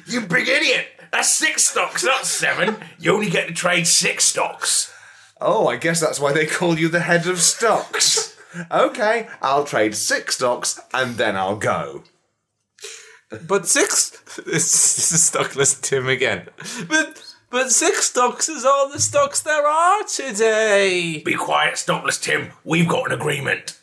[0.09, 0.87] You big idiot!
[1.13, 2.77] That's six stocks, not seven.
[2.99, 4.93] You only get to trade six stocks.
[5.41, 8.37] oh, I guess that's why they call you the head of stocks.
[8.71, 12.05] Okay, I'll trade six stocks and then I'll go.
[13.47, 14.11] But six.
[14.11, 16.49] This, this is stockless Tim again.
[16.89, 21.23] But but six stocks is all the stocks there are today.
[21.25, 22.51] Be quiet, stockless Tim.
[22.65, 23.79] We've got an agreement.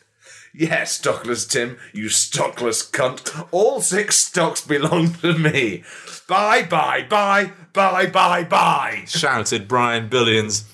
[0.56, 3.48] Yes, stockless Tim, you stockless cunt.
[3.50, 5.82] All six stocks belong to me.
[6.28, 9.04] Bye, bye, bye, bye, bye, bye.
[9.08, 10.64] Shouted Brian Billions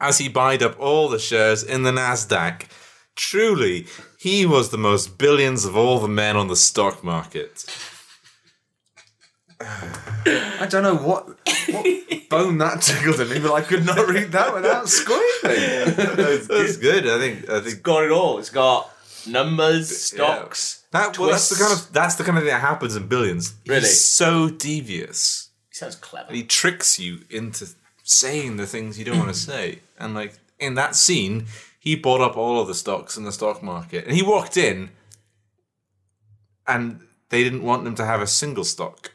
[0.00, 2.68] as he buyed up all the shares in the Nasdaq.
[3.16, 3.86] Truly,
[4.20, 7.64] he was the most billions of all the men on the stock market.
[9.60, 11.26] I don't know what,
[11.68, 15.94] what bone that tickled in me, but I could not read that without squealing.
[15.96, 17.06] That's good.
[17.06, 17.48] I think.
[17.50, 18.38] I think Got it all.
[18.38, 18.90] It's got
[19.26, 20.84] numbers, stocks.
[20.92, 23.54] that, well, that's the kind of that's the kind of thing that happens in billions.
[23.66, 23.80] Really?
[23.80, 25.50] He's so devious.
[25.70, 26.32] He sounds clever.
[26.32, 27.68] He tricks you into
[28.04, 29.80] saying the things you don't want to say.
[29.98, 31.46] And like in that scene,
[31.80, 34.90] he bought up all of the stocks in the stock market, and he walked in,
[36.66, 39.12] and they didn't want them to have a single stock,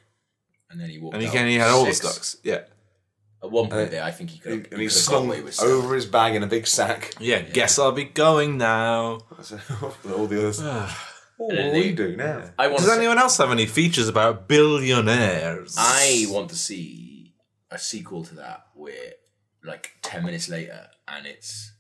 [0.73, 1.33] And then he walked and he, out.
[1.33, 2.05] can, he had all the Six.
[2.11, 2.37] stocks.
[2.43, 2.61] Yeah,
[3.43, 5.41] At one point uh, there, I think he could have and he got slung away
[5.41, 5.71] with seven.
[5.75, 7.13] over his bag in a big sack.
[7.19, 7.41] yeah.
[7.41, 9.19] Guess I'll be going now.
[10.11, 10.59] All the others.
[10.63, 10.95] oh,
[11.37, 12.51] what then do they- we do now?
[12.57, 15.75] I want Does to anyone else have any features about billionaires?
[15.77, 17.35] I want to see
[17.69, 19.13] a sequel to that where,
[19.63, 21.72] like, 10 minutes later, and it's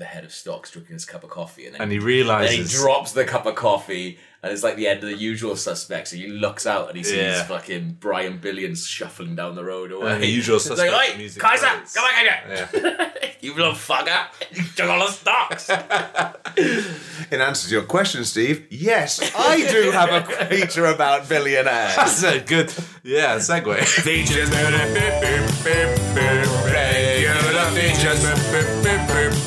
[0.00, 2.72] the head of stocks drinking his cup of coffee, and then, and he then realizes
[2.72, 6.12] he drops the cup of coffee, and it's like the end of the usual suspects.
[6.12, 7.44] And he looks out and he sees Yeah.
[7.44, 10.12] fucking Brian Billions shuffling down the road away.
[10.12, 12.16] Uh, the usual It's like, suspects Oi, music Kaiser, plays." come back
[12.48, 13.12] here!
[13.42, 14.26] you little fucker!
[14.50, 15.68] You took all the stocks!
[17.30, 21.94] In answer to your question, Steve, yes, I do have a feature about billionaires.
[21.96, 22.72] That's a good,
[23.04, 23.76] yeah, segue.
[24.02, 24.50] Features.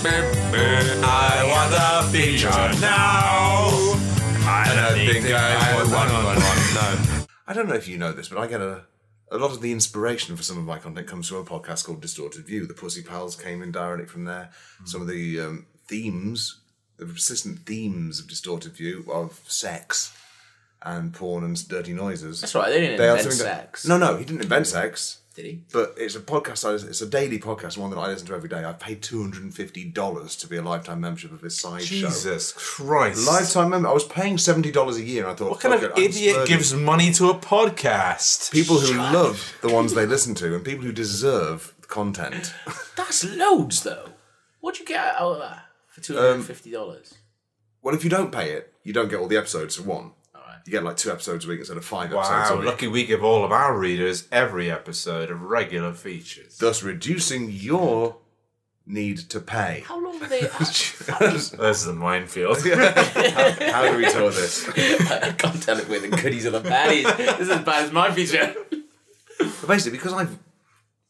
[0.05, 2.49] I want a feature
[2.81, 3.69] now.
[4.45, 6.33] I don't think I want one.
[6.73, 7.25] No.
[7.47, 8.85] I don't know if you know this, but I get a
[9.31, 12.01] a lot of the inspiration for some of my content comes from a podcast called
[12.01, 12.67] Distorted View.
[12.67, 14.49] The Pussy Pals came in directly from there.
[14.85, 16.59] Some of the um, themes,
[16.97, 20.15] the persistent themes of Distorted View of sex
[20.81, 22.41] and porn and dirty noises.
[22.41, 23.87] That's right, they didn't They invent sex.
[23.87, 25.19] No, no, he didn't invent sex.
[25.35, 25.61] Did he?
[25.73, 26.63] But it's a podcast.
[26.69, 28.63] I, it's a daily podcast, one that I listen to every day.
[28.63, 31.81] I've paid two hundred and fifty dollars to be a lifetime membership of this side
[31.81, 32.07] show.
[32.07, 33.25] Jesus Christ.
[33.25, 33.87] Lifetime member.
[33.89, 36.33] I was paying seventy dollars a year, and I thought, What kind of it, idiot
[36.35, 36.55] splurging.
[36.55, 38.51] gives money to a podcast?
[38.51, 42.53] people who love the ones they listen to and people who deserve content?
[42.95, 44.09] That's loads, though.
[44.59, 47.13] What'd you get out of that for um, $250?
[47.81, 50.11] well, if you don't pay it, you don't get all the episodes for one.
[50.63, 50.67] Alright.
[50.67, 52.65] You get like two episodes a week instead of five episodes a Wow, week.
[52.67, 56.57] lucky we give all of our readers every episode of regular features.
[56.57, 58.17] Thus, reducing your
[58.85, 59.83] need to pay.
[59.85, 60.41] How long are they?
[60.59, 62.57] This is a minefield.
[62.67, 64.67] How do we tell this?
[64.69, 67.17] I can't tell it where the goodies or the baddies.
[67.17, 68.53] This is as bad as my feature.
[69.39, 70.27] But basically, because I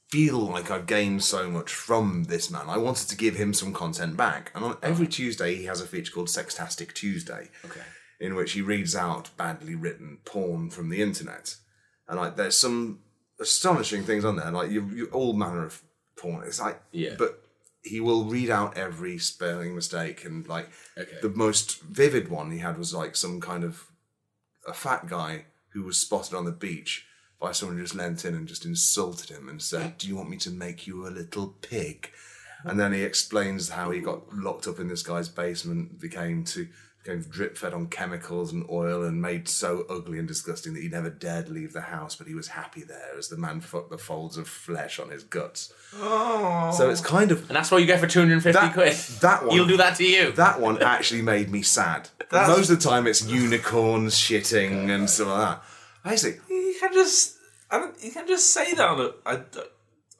[0.10, 3.74] feel like I've gained so much from this man, I wanted to give him some
[3.74, 4.52] content back.
[4.56, 7.82] And on every Tuesday, he has a feature called Sextastic Tuesday, Okay.
[8.19, 11.56] In which he reads out badly written porn from the internet.
[12.08, 12.99] And like, there's some
[13.39, 15.82] astonishing things on there, like you, you all manner of
[16.15, 16.43] porn.
[16.45, 17.15] It's like, Yeah.
[17.17, 17.43] but
[17.82, 21.17] he will read out every spelling mistake and like Okay.
[21.21, 23.88] the most vivid one he had was like some kind of
[24.65, 27.06] a fat guy who was spotted on the beach
[27.41, 30.30] by someone who just leant in and just insulted him and said, "Do you want
[30.30, 32.10] me to make you a little pig?"
[32.63, 36.69] And then he explains how he got locked up in this guy's basement, became to
[37.04, 40.88] became drip fed on chemicals and oil, and made so ugly and disgusting that he
[40.88, 42.16] never dared leave the house.
[42.16, 45.24] But he was happy there as the man fucked the folds of flesh on his
[45.24, 45.74] guts.
[46.00, 46.72] Oh.
[46.76, 48.94] So it's kind of And that's what you get for 250 That- quid.
[49.22, 50.32] that one- He'll do that to you.
[50.34, 52.10] that one actually made me sad.
[52.32, 55.63] Most of the time, it's unicorns shitting and stuff like that.
[56.10, 57.38] Basically, you can just,
[57.70, 59.42] I don't, you can just say that on a, I,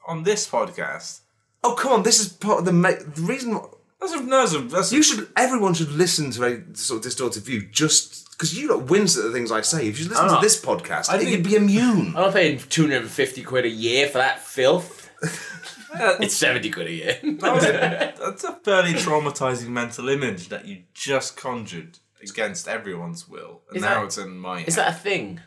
[0.06, 1.20] on this podcast.
[1.66, 2.02] Oh come on!
[2.02, 3.58] This is part of the ma- the reason.
[4.00, 5.28] That's a, that's a, that's a, You should.
[5.36, 9.24] Everyone should listen to a sort of distorted view just because you lot wince at
[9.24, 9.88] the things I say.
[9.88, 10.42] If you listen to not.
[10.42, 12.08] this podcast, I think- you'd be immune.
[12.08, 15.10] I'm not paying 250 quid a year for that filth.
[15.22, 17.18] Uh, it's 70 quid a year.
[17.22, 23.28] that was a- that's a fairly traumatizing mental image that you just conjured against everyone's
[23.28, 24.68] will, and Is now that- it's in my head.
[24.68, 25.40] Is that a thing?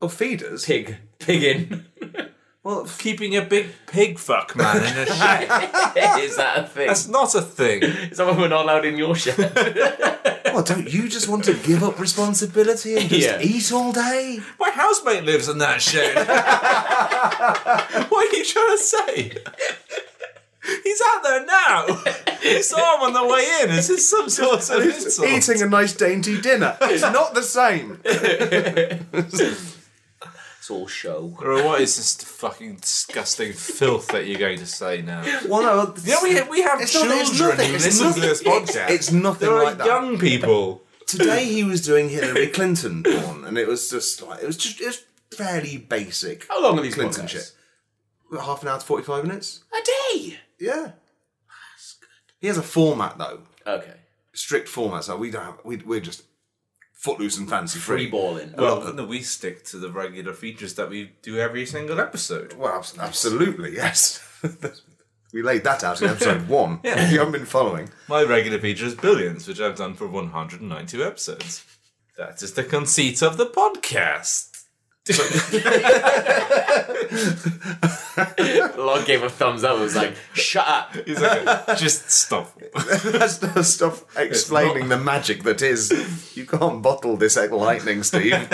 [0.00, 0.64] Oh, feeders.
[0.64, 0.96] Pig.
[1.18, 1.86] Pig in.
[2.64, 5.42] Well, f- keeping a big pig fuck man in a shed?
[6.20, 6.86] Is that a thing?
[6.86, 7.82] That's not a thing.
[7.82, 9.36] Is that what we're not allowed in your shed?
[10.44, 13.40] well, don't you just want to give up responsibility and just Yeah.
[13.40, 14.38] eat all day?
[14.60, 16.14] My housemate lives in that shed.
[18.10, 19.32] what are you trying to say?
[20.84, 21.86] He's out there now.
[22.44, 23.70] You saw him on the way in.
[23.70, 25.28] Is this some sort of insult?
[25.28, 26.76] Eating a nice dainty dinner.
[26.82, 27.98] It's not the same.
[30.80, 31.36] It's show.
[31.40, 35.22] Or what is this fucking disgusting filth that you're going to say now?
[35.48, 38.22] Well, no, Yeah, we, we have It's not- children it's nothing, who it's listen nothing.
[38.22, 38.90] to this podcast.
[38.90, 39.86] It's nothing there are like that.
[39.86, 40.82] young people.
[41.06, 44.80] Today he was doing Hillary Clinton porn, and it was just like it was just
[44.80, 45.02] it was
[45.36, 46.46] fairly basic.
[46.48, 47.54] How long are these Clinton podcasts?
[48.32, 48.40] shit?
[48.40, 49.62] Half an hour to forty-five minutes.
[49.72, 49.84] A
[50.16, 50.38] day.
[50.58, 50.92] Yeah.
[51.72, 52.08] that's good.
[52.40, 53.92] He has a format though, Okay.
[54.32, 55.04] strict format.
[55.04, 55.58] So we don't have.
[55.64, 56.22] We, we're just
[57.02, 58.10] footloose and fancy Free free.
[58.10, 58.54] balling.
[58.56, 62.52] Well, uh, no, we stick to the regular features that we do every single episode.
[62.54, 64.20] Well, abs- absolutely, yes.
[65.32, 66.78] we laid that out in episode one.
[66.84, 71.04] If you haven't been following, My regular feature is Billions, which I've done for 192
[71.04, 71.64] episodes.
[72.18, 74.50] That is the conceit of the podcast.
[78.78, 79.76] Log gave a thumbs up.
[79.78, 80.94] It was like, shut up.
[81.06, 81.44] He's like,
[81.78, 82.56] just stop.
[83.04, 86.36] that's no stuff explaining the magic that is.
[86.36, 88.32] You can't bottle this lightning, Steve.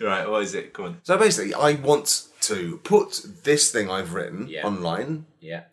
[0.00, 0.72] right, what is it?
[0.72, 0.98] Come on.
[1.02, 4.66] so basically, I want to put this thing I've written Yeah.
[4.66, 5.64] online Yeah.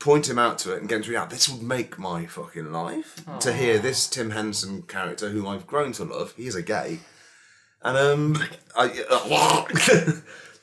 [0.00, 1.30] point him out to it and get him to react.
[1.30, 5.92] This would make my fucking life to hear this Tim Henson character, whom I've grown
[5.92, 6.34] to love.
[6.36, 6.98] He is a gay,
[7.82, 8.36] and um,
[8.76, 8.84] I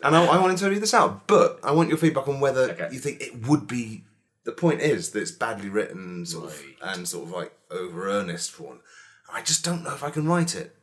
[0.03, 1.27] and I, I want him to read this out.
[1.27, 2.89] But I want your feedback on whether Okay.
[2.91, 4.03] you think it would be.
[4.43, 8.51] The point is that it's badly written, sort of, and sort of like over earnest
[8.51, 8.79] for one.
[9.33, 10.75] I just don't know if I can write it.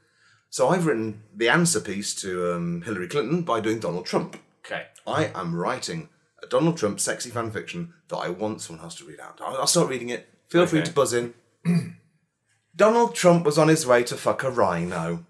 [0.51, 4.37] So I've written the answer piece to um, Hillary Clinton by doing Donald Trump.
[4.67, 4.87] Okay.
[5.07, 6.09] I am writing
[6.43, 9.41] a Donald Trump sexy fan fiction that I want someone else to read out.
[9.41, 10.29] I'll, I'll start reading it.
[10.49, 10.89] Feel free Okay.
[10.89, 11.35] to buzz in.
[12.75, 15.25] Donald Trump was on his way to fuck a rhino.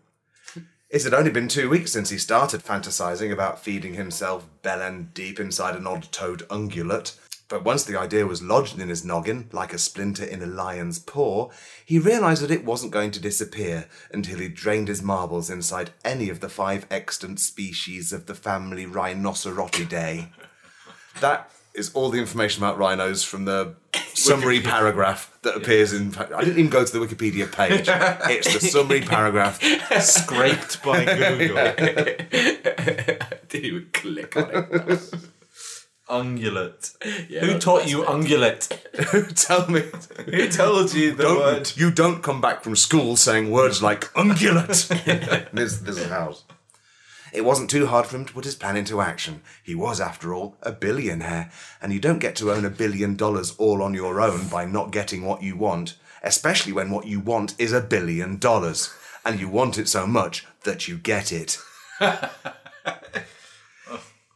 [0.93, 5.41] It had only been two weeks since he started fantasizing about feeding himself bellend deep
[5.41, 7.19] inside an odd-toed ungulate.
[7.49, 10.99] But once the idea was lodged in his noggin, like a splinter in a lion's
[10.99, 11.49] paw,
[11.83, 16.29] he realised that it wasn't going to disappear until he drained his marbles inside any
[16.29, 20.29] of the five extant species of the family Rhinocerotidae.
[21.21, 23.77] That is all the information about rhinos from the
[24.15, 26.15] summary paragraph that appears in.
[26.17, 27.89] I didn't even go to the Wikipedia page.
[28.31, 29.61] It's the summary paragraph.
[30.01, 31.57] Scraped by Google.
[33.49, 35.15] Didn't even click on it.
[36.09, 36.97] Ungulate.
[37.31, 39.35] Yeah, Who taught you best ungulate?
[39.47, 39.83] Tell me.
[40.27, 41.55] Who told you the word?
[41.55, 45.51] Don't, you don't come back from school saying words like ungulate.
[45.53, 46.35] this, this is how.
[47.33, 49.43] It wasn't too hard for him to put his plan into action.
[49.63, 53.55] He was, after all, a billionaire, and you don't get to own a billion dollars
[53.59, 57.55] all on your own by not getting what you want, especially when what you want
[57.59, 58.93] is a billion dollars,
[59.25, 61.59] and you want it so much that you get it.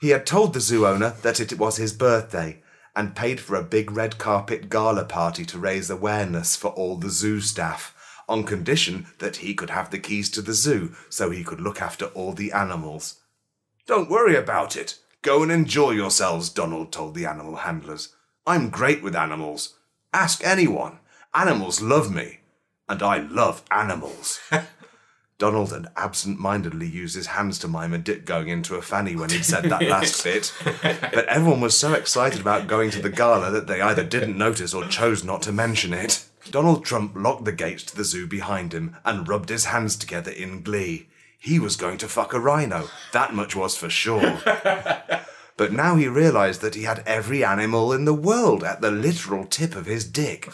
[0.01, 2.59] He had told the zoo owner that it was his birthday
[2.95, 7.11] and paid for a big red carpet gala party to raise awareness for all the
[7.11, 7.95] zoo staff,
[8.29, 11.81] on condition that he could have the keys to the zoo so he could look
[11.81, 13.21] after all the animals.
[13.87, 14.99] Don't worry about it.
[15.23, 18.15] Go and enjoy yourselves, Donald told the animal handlers.
[18.47, 19.75] I'm great with animals.
[20.13, 20.99] Ask anyone.
[21.35, 22.41] Animals love me.
[22.89, 24.41] And I love animals.
[25.39, 29.15] Donald had absent mindedly used his hands to mime a dick going into a fanny
[29.15, 30.53] when he'd said that last bit.
[30.83, 34.73] But everyone was so excited about going to the gala that they either didn't notice
[34.73, 36.25] or chose not to mention it.
[36.51, 40.31] Donald Trump locked the gates to the zoo behind him and rubbed his hands together
[40.31, 41.09] in glee.
[41.39, 44.41] He was going to fuck a rhino, that much was for sure.
[45.57, 49.47] But now he realised that he had every animal in the world at the literal
[49.47, 50.51] tip of his dick.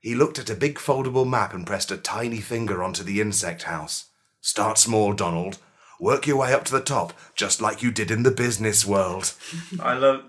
[0.00, 3.64] He looked at a big foldable map and pressed a tiny finger onto the insect
[3.64, 4.10] house.
[4.40, 5.58] Start small, Donald.
[5.98, 9.32] Work your way up to the top, just like you did in the business world.
[9.80, 10.24] I love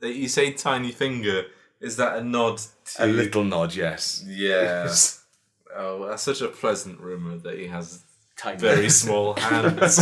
[0.00, 1.46] that you say tiny finger.
[1.80, 2.58] Is that a nod
[2.96, 4.24] to A little nod, yes.
[4.26, 4.92] Yeah.
[5.76, 8.02] Oh, that's such a pleasant rumor that he has
[8.36, 8.58] Tiny.
[8.58, 9.98] very small hands.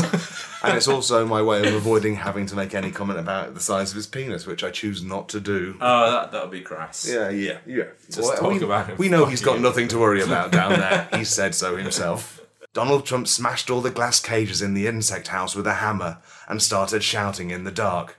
[0.62, 3.90] And it's also my way of avoiding having to make any comment about the size
[3.90, 5.76] of his penis, which I choose not to do.
[5.80, 7.06] oh, that that would be crass.
[7.10, 7.84] Yeah, yeah, yeah.
[8.10, 10.78] Just talk we, about him We know he's got fucking- nothing to worry about down
[10.78, 11.08] there.
[11.14, 12.40] he said so himself.
[12.72, 16.62] Donald Trump smashed all the glass cages in the insect house with a hammer and
[16.62, 18.18] started shouting in the dark.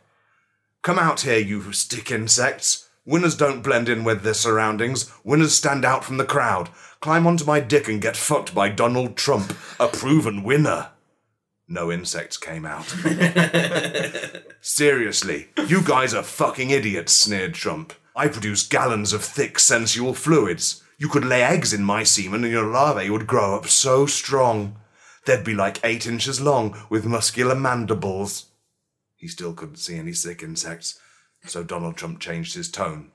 [0.82, 2.87] Come out here, you stick insects.
[3.08, 5.10] Winners don't blend in with their surroundings.
[5.24, 6.68] Winners stand out from the crowd.
[7.00, 10.90] Climb onto my dick and get fucked by Donald Trump, a proven winner.
[11.70, 12.84] No insects came out.
[14.62, 17.94] Seriously, you guys are fucking idiots, sneered Trump.
[18.14, 20.84] I produce gallons of thick, sensual fluids.
[20.98, 24.76] You could lay eggs in my semen and your larvae would grow up so strong.
[25.26, 28.48] They'd be like eight inches long with muscular mandibles.
[29.16, 31.00] He still couldn't see any sick insects,
[31.50, 33.12] so Donald Trump changed his tone.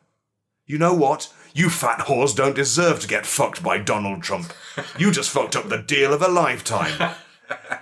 [0.67, 1.33] You know what?
[1.55, 4.53] You fat whores don't deserve to get fucked by Donald Trump.
[4.99, 7.15] You just fucked up the deal of a lifetime.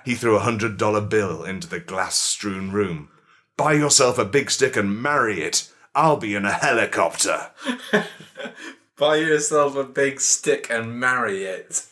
[0.04, 3.08] He threw a hundred dollar bill into the glass strewn room.
[3.56, 5.70] Buy yourself a big stick and marry it.
[5.94, 7.50] I'll be in a helicopter.
[8.98, 11.86] Buy yourself a big stick and marry it.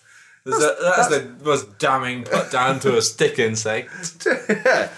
[0.45, 4.27] That's, a, that's, the most damning put down to a stick insect.
[4.49, 4.89] yeah.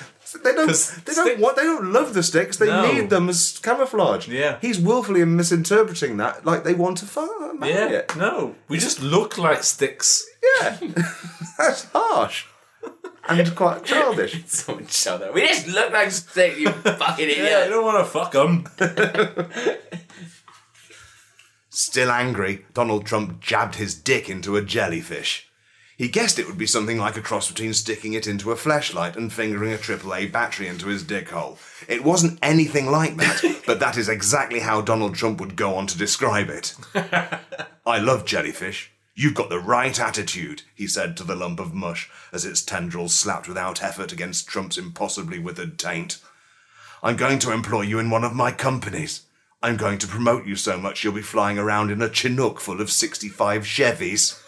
[0.42, 0.66] They don't.
[1.04, 1.56] They don't stick- want.
[1.56, 2.56] They don't love the sticks.
[2.56, 2.90] They No.
[2.92, 4.26] need them as camouflage.
[4.28, 4.56] Yeah.
[4.60, 7.30] He's willfully misinterpreting that, like they want to fuck.
[7.58, 8.16] marry Yeah, it.
[8.16, 10.24] no, we just look like sticks.
[10.60, 10.78] Yeah.
[11.58, 12.44] That's harsh
[13.28, 14.42] and quite childish.
[14.46, 15.34] Someone shout that.
[15.34, 17.70] We just look like stick, you fucking Yeah, I idiot.
[17.70, 18.66] don't want to fuck them.
[21.68, 25.49] Still angry, Donald Trump jabbed his dick into a jellyfish.
[26.00, 29.16] He guessed it would be something like a cross between sticking it into a flashlight
[29.16, 31.58] and fingering a AAA battery into his dick hole.
[31.88, 35.86] It wasn't anything like that, but that is exactly how Donald Trump would go on
[35.88, 36.74] to describe it.
[37.86, 38.90] I love jellyfish.
[39.14, 43.14] You've got the right attitude, he said to the lump of mush as its tendrils
[43.14, 46.16] slapped without effort against Trump's impossibly withered taint.
[47.02, 49.26] I'm going to employ you in one of my companies.
[49.62, 52.80] I'm going to promote you so much you'll be flying around in a Chinook full
[52.80, 54.40] of 65 Chevys.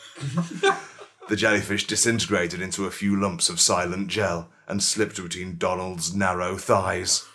[1.29, 6.57] the jellyfish disintegrated into a few lumps of silent gel and slipped between Donald's narrow
[6.57, 7.27] thighs.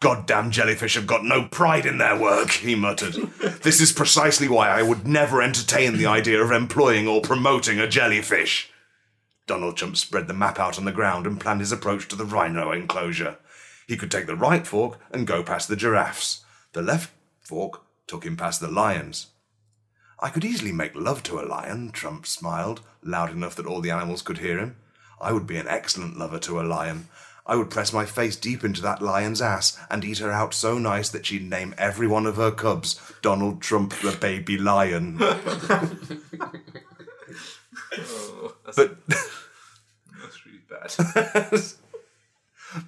[0.00, 3.14] Goddamn jellyfish have got no pride in their work, he muttered.
[3.62, 7.88] This is precisely why I would never entertain the idea of employing or promoting a
[7.88, 8.70] jellyfish.
[9.46, 12.24] Donald Trump spread the map out on the ground and planned his approach to the
[12.24, 13.36] rhino enclosure.
[13.86, 16.44] He could take the right fork and go past the giraffes.
[16.72, 19.28] The left fork took him past the lions.
[20.20, 23.90] I could easily make love to a lion, Trump smiled, loud enough that all the
[23.90, 24.76] animals could hear him.
[25.20, 27.08] I would be an excellent lover to a lion.
[27.46, 30.78] I would press my face deep into that lion's ass and eat her out so
[30.78, 35.18] nice that she'd name every one of her cubs Donald Trump the baby lion.
[37.96, 41.62] Oh, but That's really bad.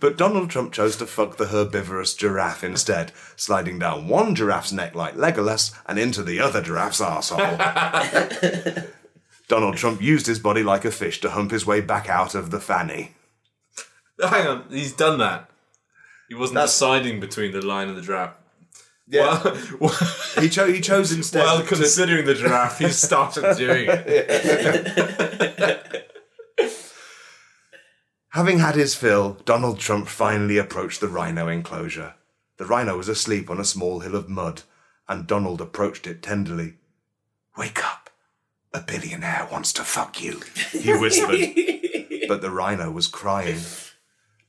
[0.01, 4.95] But Donald Trump chose to fuck the herbivorous giraffe instead, sliding down one giraffe's neck
[4.95, 7.57] like Legolas and into the other giraffe's arsehole.
[9.49, 12.51] Donald Trump used his body like a fish to hump his way back out of
[12.51, 13.15] the fanny.
[14.21, 15.49] Hang on, he's done that.
[16.29, 18.35] He wasn't deciding between the lion and the giraffe.
[19.07, 19.41] Yeah.
[19.79, 19.95] Well,
[20.41, 25.53] He, cho- he chose instead while to- considering the giraffe, he started doing it.
[28.37, 32.17] Having had his fill, Donald Trump finally approached the rhino enclosure.
[32.59, 34.61] The rhino was asleep on a small hill of mud,
[35.09, 36.75] and Donald approached it tenderly.
[37.57, 38.11] Wake up.
[38.75, 42.29] A billionaire wants to fuck you, he whispered.
[42.29, 43.61] but the rhino was crying.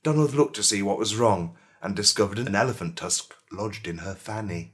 [0.03, 4.15] Donald looked to see what was wrong and discovered an elephant tusk lodged in her
[4.15, 4.73] fanny.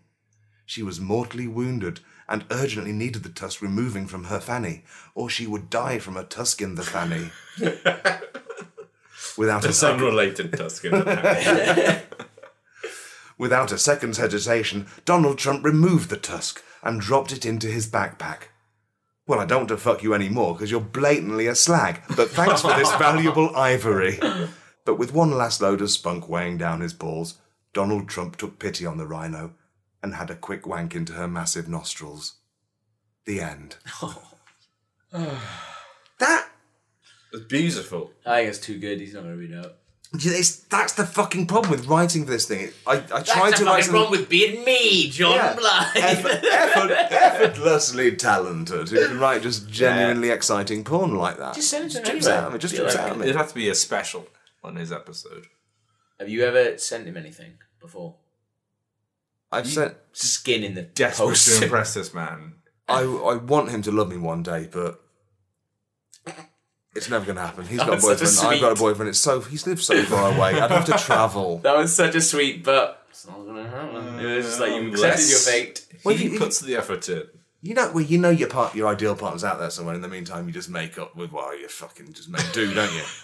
[0.65, 5.45] She was mortally wounded and urgently needed the tusk removing from her fanny, or she
[5.45, 7.29] would die from a tusk in the fanny.
[9.37, 10.91] Without a It's second, unrelated Tuscan.
[13.37, 18.43] Without a second's hesitation, Donald Trump removed the tusk and dropped it into his backpack.
[19.25, 22.61] Well, I don't want to fuck you anymore because you're blatantly a slag, but thanks
[22.61, 24.19] for this valuable ivory.
[24.85, 27.35] But with one last load of spunk weighing down his balls,
[27.73, 29.53] Donald Trump took pity on the rhino
[30.03, 32.33] and had a quick wank into her massive nostrils.
[33.25, 33.77] The end.
[36.19, 36.49] that
[37.33, 38.11] It's beautiful.
[38.25, 38.99] I think it's too good.
[38.99, 39.73] He's not going to read it out.
[40.13, 42.69] it's, that's the fucking problem with writing for this thing.
[42.85, 45.55] I, I That's tried the to write fucking something- wrong with being me, John Yeah.
[45.55, 45.95] Blythe.
[45.95, 48.89] effort, effort, effortlessly talented.
[48.89, 51.55] Who can write just genuinely exciting porn like that?
[51.55, 52.37] Just send it to him Strips anyway.
[52.41, 53.23] out of me, just Be strips like- out of me.
[53.23, 54.27] It'd have to be a special
[54.63, 55.47] on his episode.
[56.19, 58.17] Have you ever sent him anything before?
[59.51, 59.95] I've sent.
[60.13, 61.57] Skin in the Desperate post.
[61.59, 62.53] to impress this man.
[62.87, 65.02] I I want him to love me one day, but
[66.95, 67.65] It's never going to happen.
[67.65, 68.53] He's got a That's a boyfriend.
[68.55, 69.09] I've got a boyfriend.
[69.09, 70.59] It's so he's lived so far away.
[70.59, 71.57] I'd have to travel.
[71.63, 74.19] That was such a sweet, but it's not gonna happen.
[74.19, 75.85] It was just like you accepted Unless- your fate.
[76.03, 77.23] Well, he you- puts the effort in.
[77.65, 79.95] You know, well, you know your part, your ideal partner's out there somewhere.
[79.95, 82.93] In the meantime, you just make up with well, you fucking just make do, don't
[82.93, 83.03] you?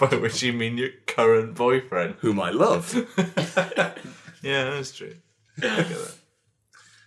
[0.00, 2.14] By which you mean your current boyfriend.
[2.20, 2.94] Whom I love
[4.42, 5.16] Yeah, that's true.
[5.58, 6.14] I get that.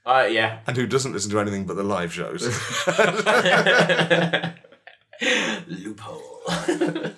[0.06, 0.60] Uh, yeah.
[0.68, 2.44] and who doesn't listen to anything but the live shows.
[5.68, 6.42] Loophole.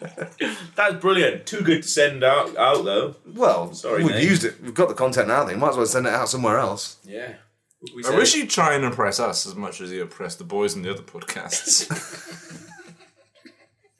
[0.76, 1.46] That's brilliant.
[1.46, 3.16] Too good to send out, out though.
[3.26, 4.24] Well, Sorry, we've mate.
[4.24, 4.62] used it.
[4.62, 5.44] We've got the content now.
[5.44, 6.98] Then might as well send it out somewhere else.
[7.04, 7.34] Yeah.
[7.96, 10.76] We I wish you'd try and impress us as much as you impress the boys
[10.76, 11.88] in the other podcasts.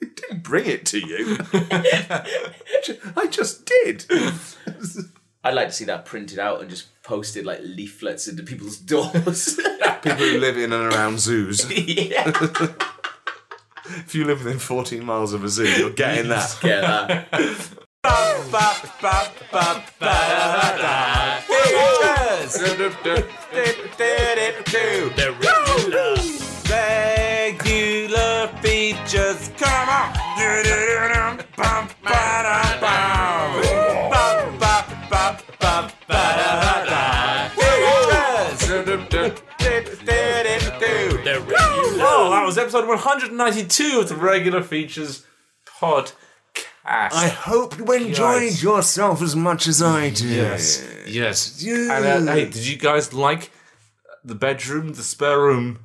[0.00, 1.38] Didn't bring it to you.
[3.16, 4.06] I just did.
[5.44, 9.58] I'd like to see that printed out and just posted like leaflets into people's doors.
[10.02, 11.68] People who live in and around zoos.
[11.72, 12.30] yeah.
[13.98, 16.58] If you live within 14 miles of a zoo, you're getting that.
[16.60, 17.28] Get that.
[26.68, 30.12] Regular features, come on!
[42.24, 45.26] Oh, that was episode 192 of the Regular Features
[45.66, 46.14] podcast.
[46.84, 50.20] I hope you enjoyed yourself as much as I did.
[50.30, 50.86] Yes.
[51.04, 51.66] Yes.
[51.66, 53.50] And uh, hey, did you guys like
[54.22, 55.80] the bedroom, the spare room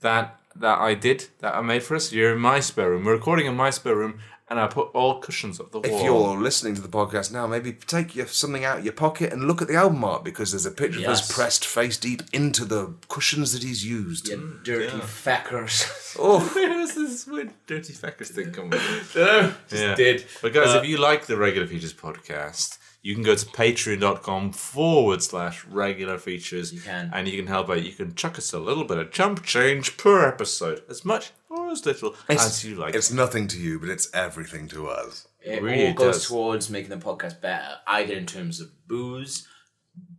[0.00, 2.10] that that I did, that I made for us?
[2.10, 3.04] You're in my spare room.
[3.04, 4.18] We're recording in my spare room,
[4.52, 5.98] and I put all cushions up the wall.
[5.98, 9.32] If you're listening to the podcast now, maybe take your, something out of your pocket
[9.32, 12.22] and look at the album art because there's a picture of us pressed face deep
[12.32, 14.28] into the cushions that he's used.
[14.28, 15.88] You dirty feckers.
[16.18, 18.78] Oh, Where does this weird dirty feckers thing come from?
[19.22, 19.94] No, just Yeah.
[19.94, 20.26] did.
[20.42, 24.52] But guys, Uh, if you like the Regular Features podcast, you can go to patreon.com
[24.52, 26.72] forward slash regular features.
[26.72, 27.10] You can.
[27.14, 27.82] And you can help out.
[27.82, 30.82] You can chuck us a little bit of chump change per episode.
[30.88, 31.32] As much or
[31.72, 32.94] as little as you like.
[32.94, 35.26] it's nothing to you, but it's everything to us.
[35.44, 36.28] It Really all goes does.
[36.28, 39.48] towards making the podcast better, either in terms of booze,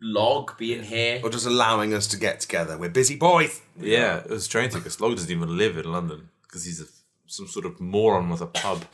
[0.02, 1.22] log being here.
[1.24, 2.78] Or just allowing us to get together.
[2.78, 3.62] We're busy boys.
[3.80, 6.86] Yeah, it was strange because Log doesn't even live in London because he's a,
[7.28, 8.84] some sort of moron with a pub.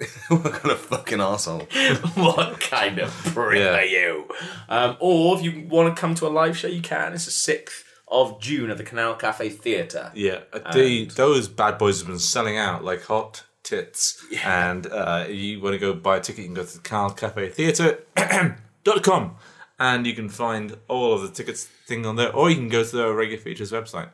[0.28, 1.68] what kind of fucking asshole?
[2.14, 3.76] what kind of prick Yeah.
[3.80, 4.28] are you?
[4.68, 7.12] Um, or if you want to come to a live show, you can.
[7.12, 10.10] It's the 6th of June at the Canal Cafe Theatre.
[10.14, 14.24] Yeah, uh, the, those bad boys have been selling out like hot tits.
[14.44, 17.10] And uh, you want to go buy a ticket, you can go to the Canal
[17.10, 19.36] Cafe Theatre.com
[19.78, 22.84] and you can find all of the tickets thing on there, or you can go
[22.84, 24.10] to the Regular Features website,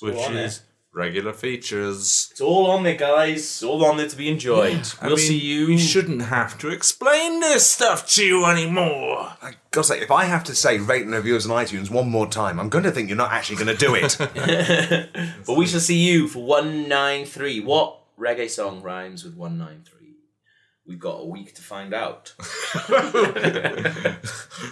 [0.00, 0.62] which is
[0.92, 2.28] Regular Features.
[2.32, 3.38] It's all on there, guys.
[3.38, 4.88] It's all on there to be enjoyed.
[5.00, 5.66] I We'll mean, see you.
[5.68, 9.32] We shouldn't have to explain this stuff to you anymore.
[9.40, 12.10] I gotta say, if I have to say rate and review us on iTunes one
[12.10, 14.18] more time, I'm going to think you're not actually going to do it.
[15.46, 17.60] But we shall see you for 193.
[17.60, 19.98] What reggae song rhymes with 193?
[20.86, 22.34] We've got a week to find out.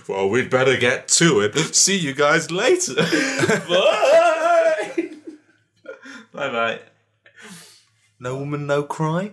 [0.09, 1.55] Well, we'd better get to it.
[1.75, 2.95] See you guys later.
[3.69, 4.35] Bye!
[6.39, 6.81] Bye bye.
[8.21, 9.33] no woman, no cry.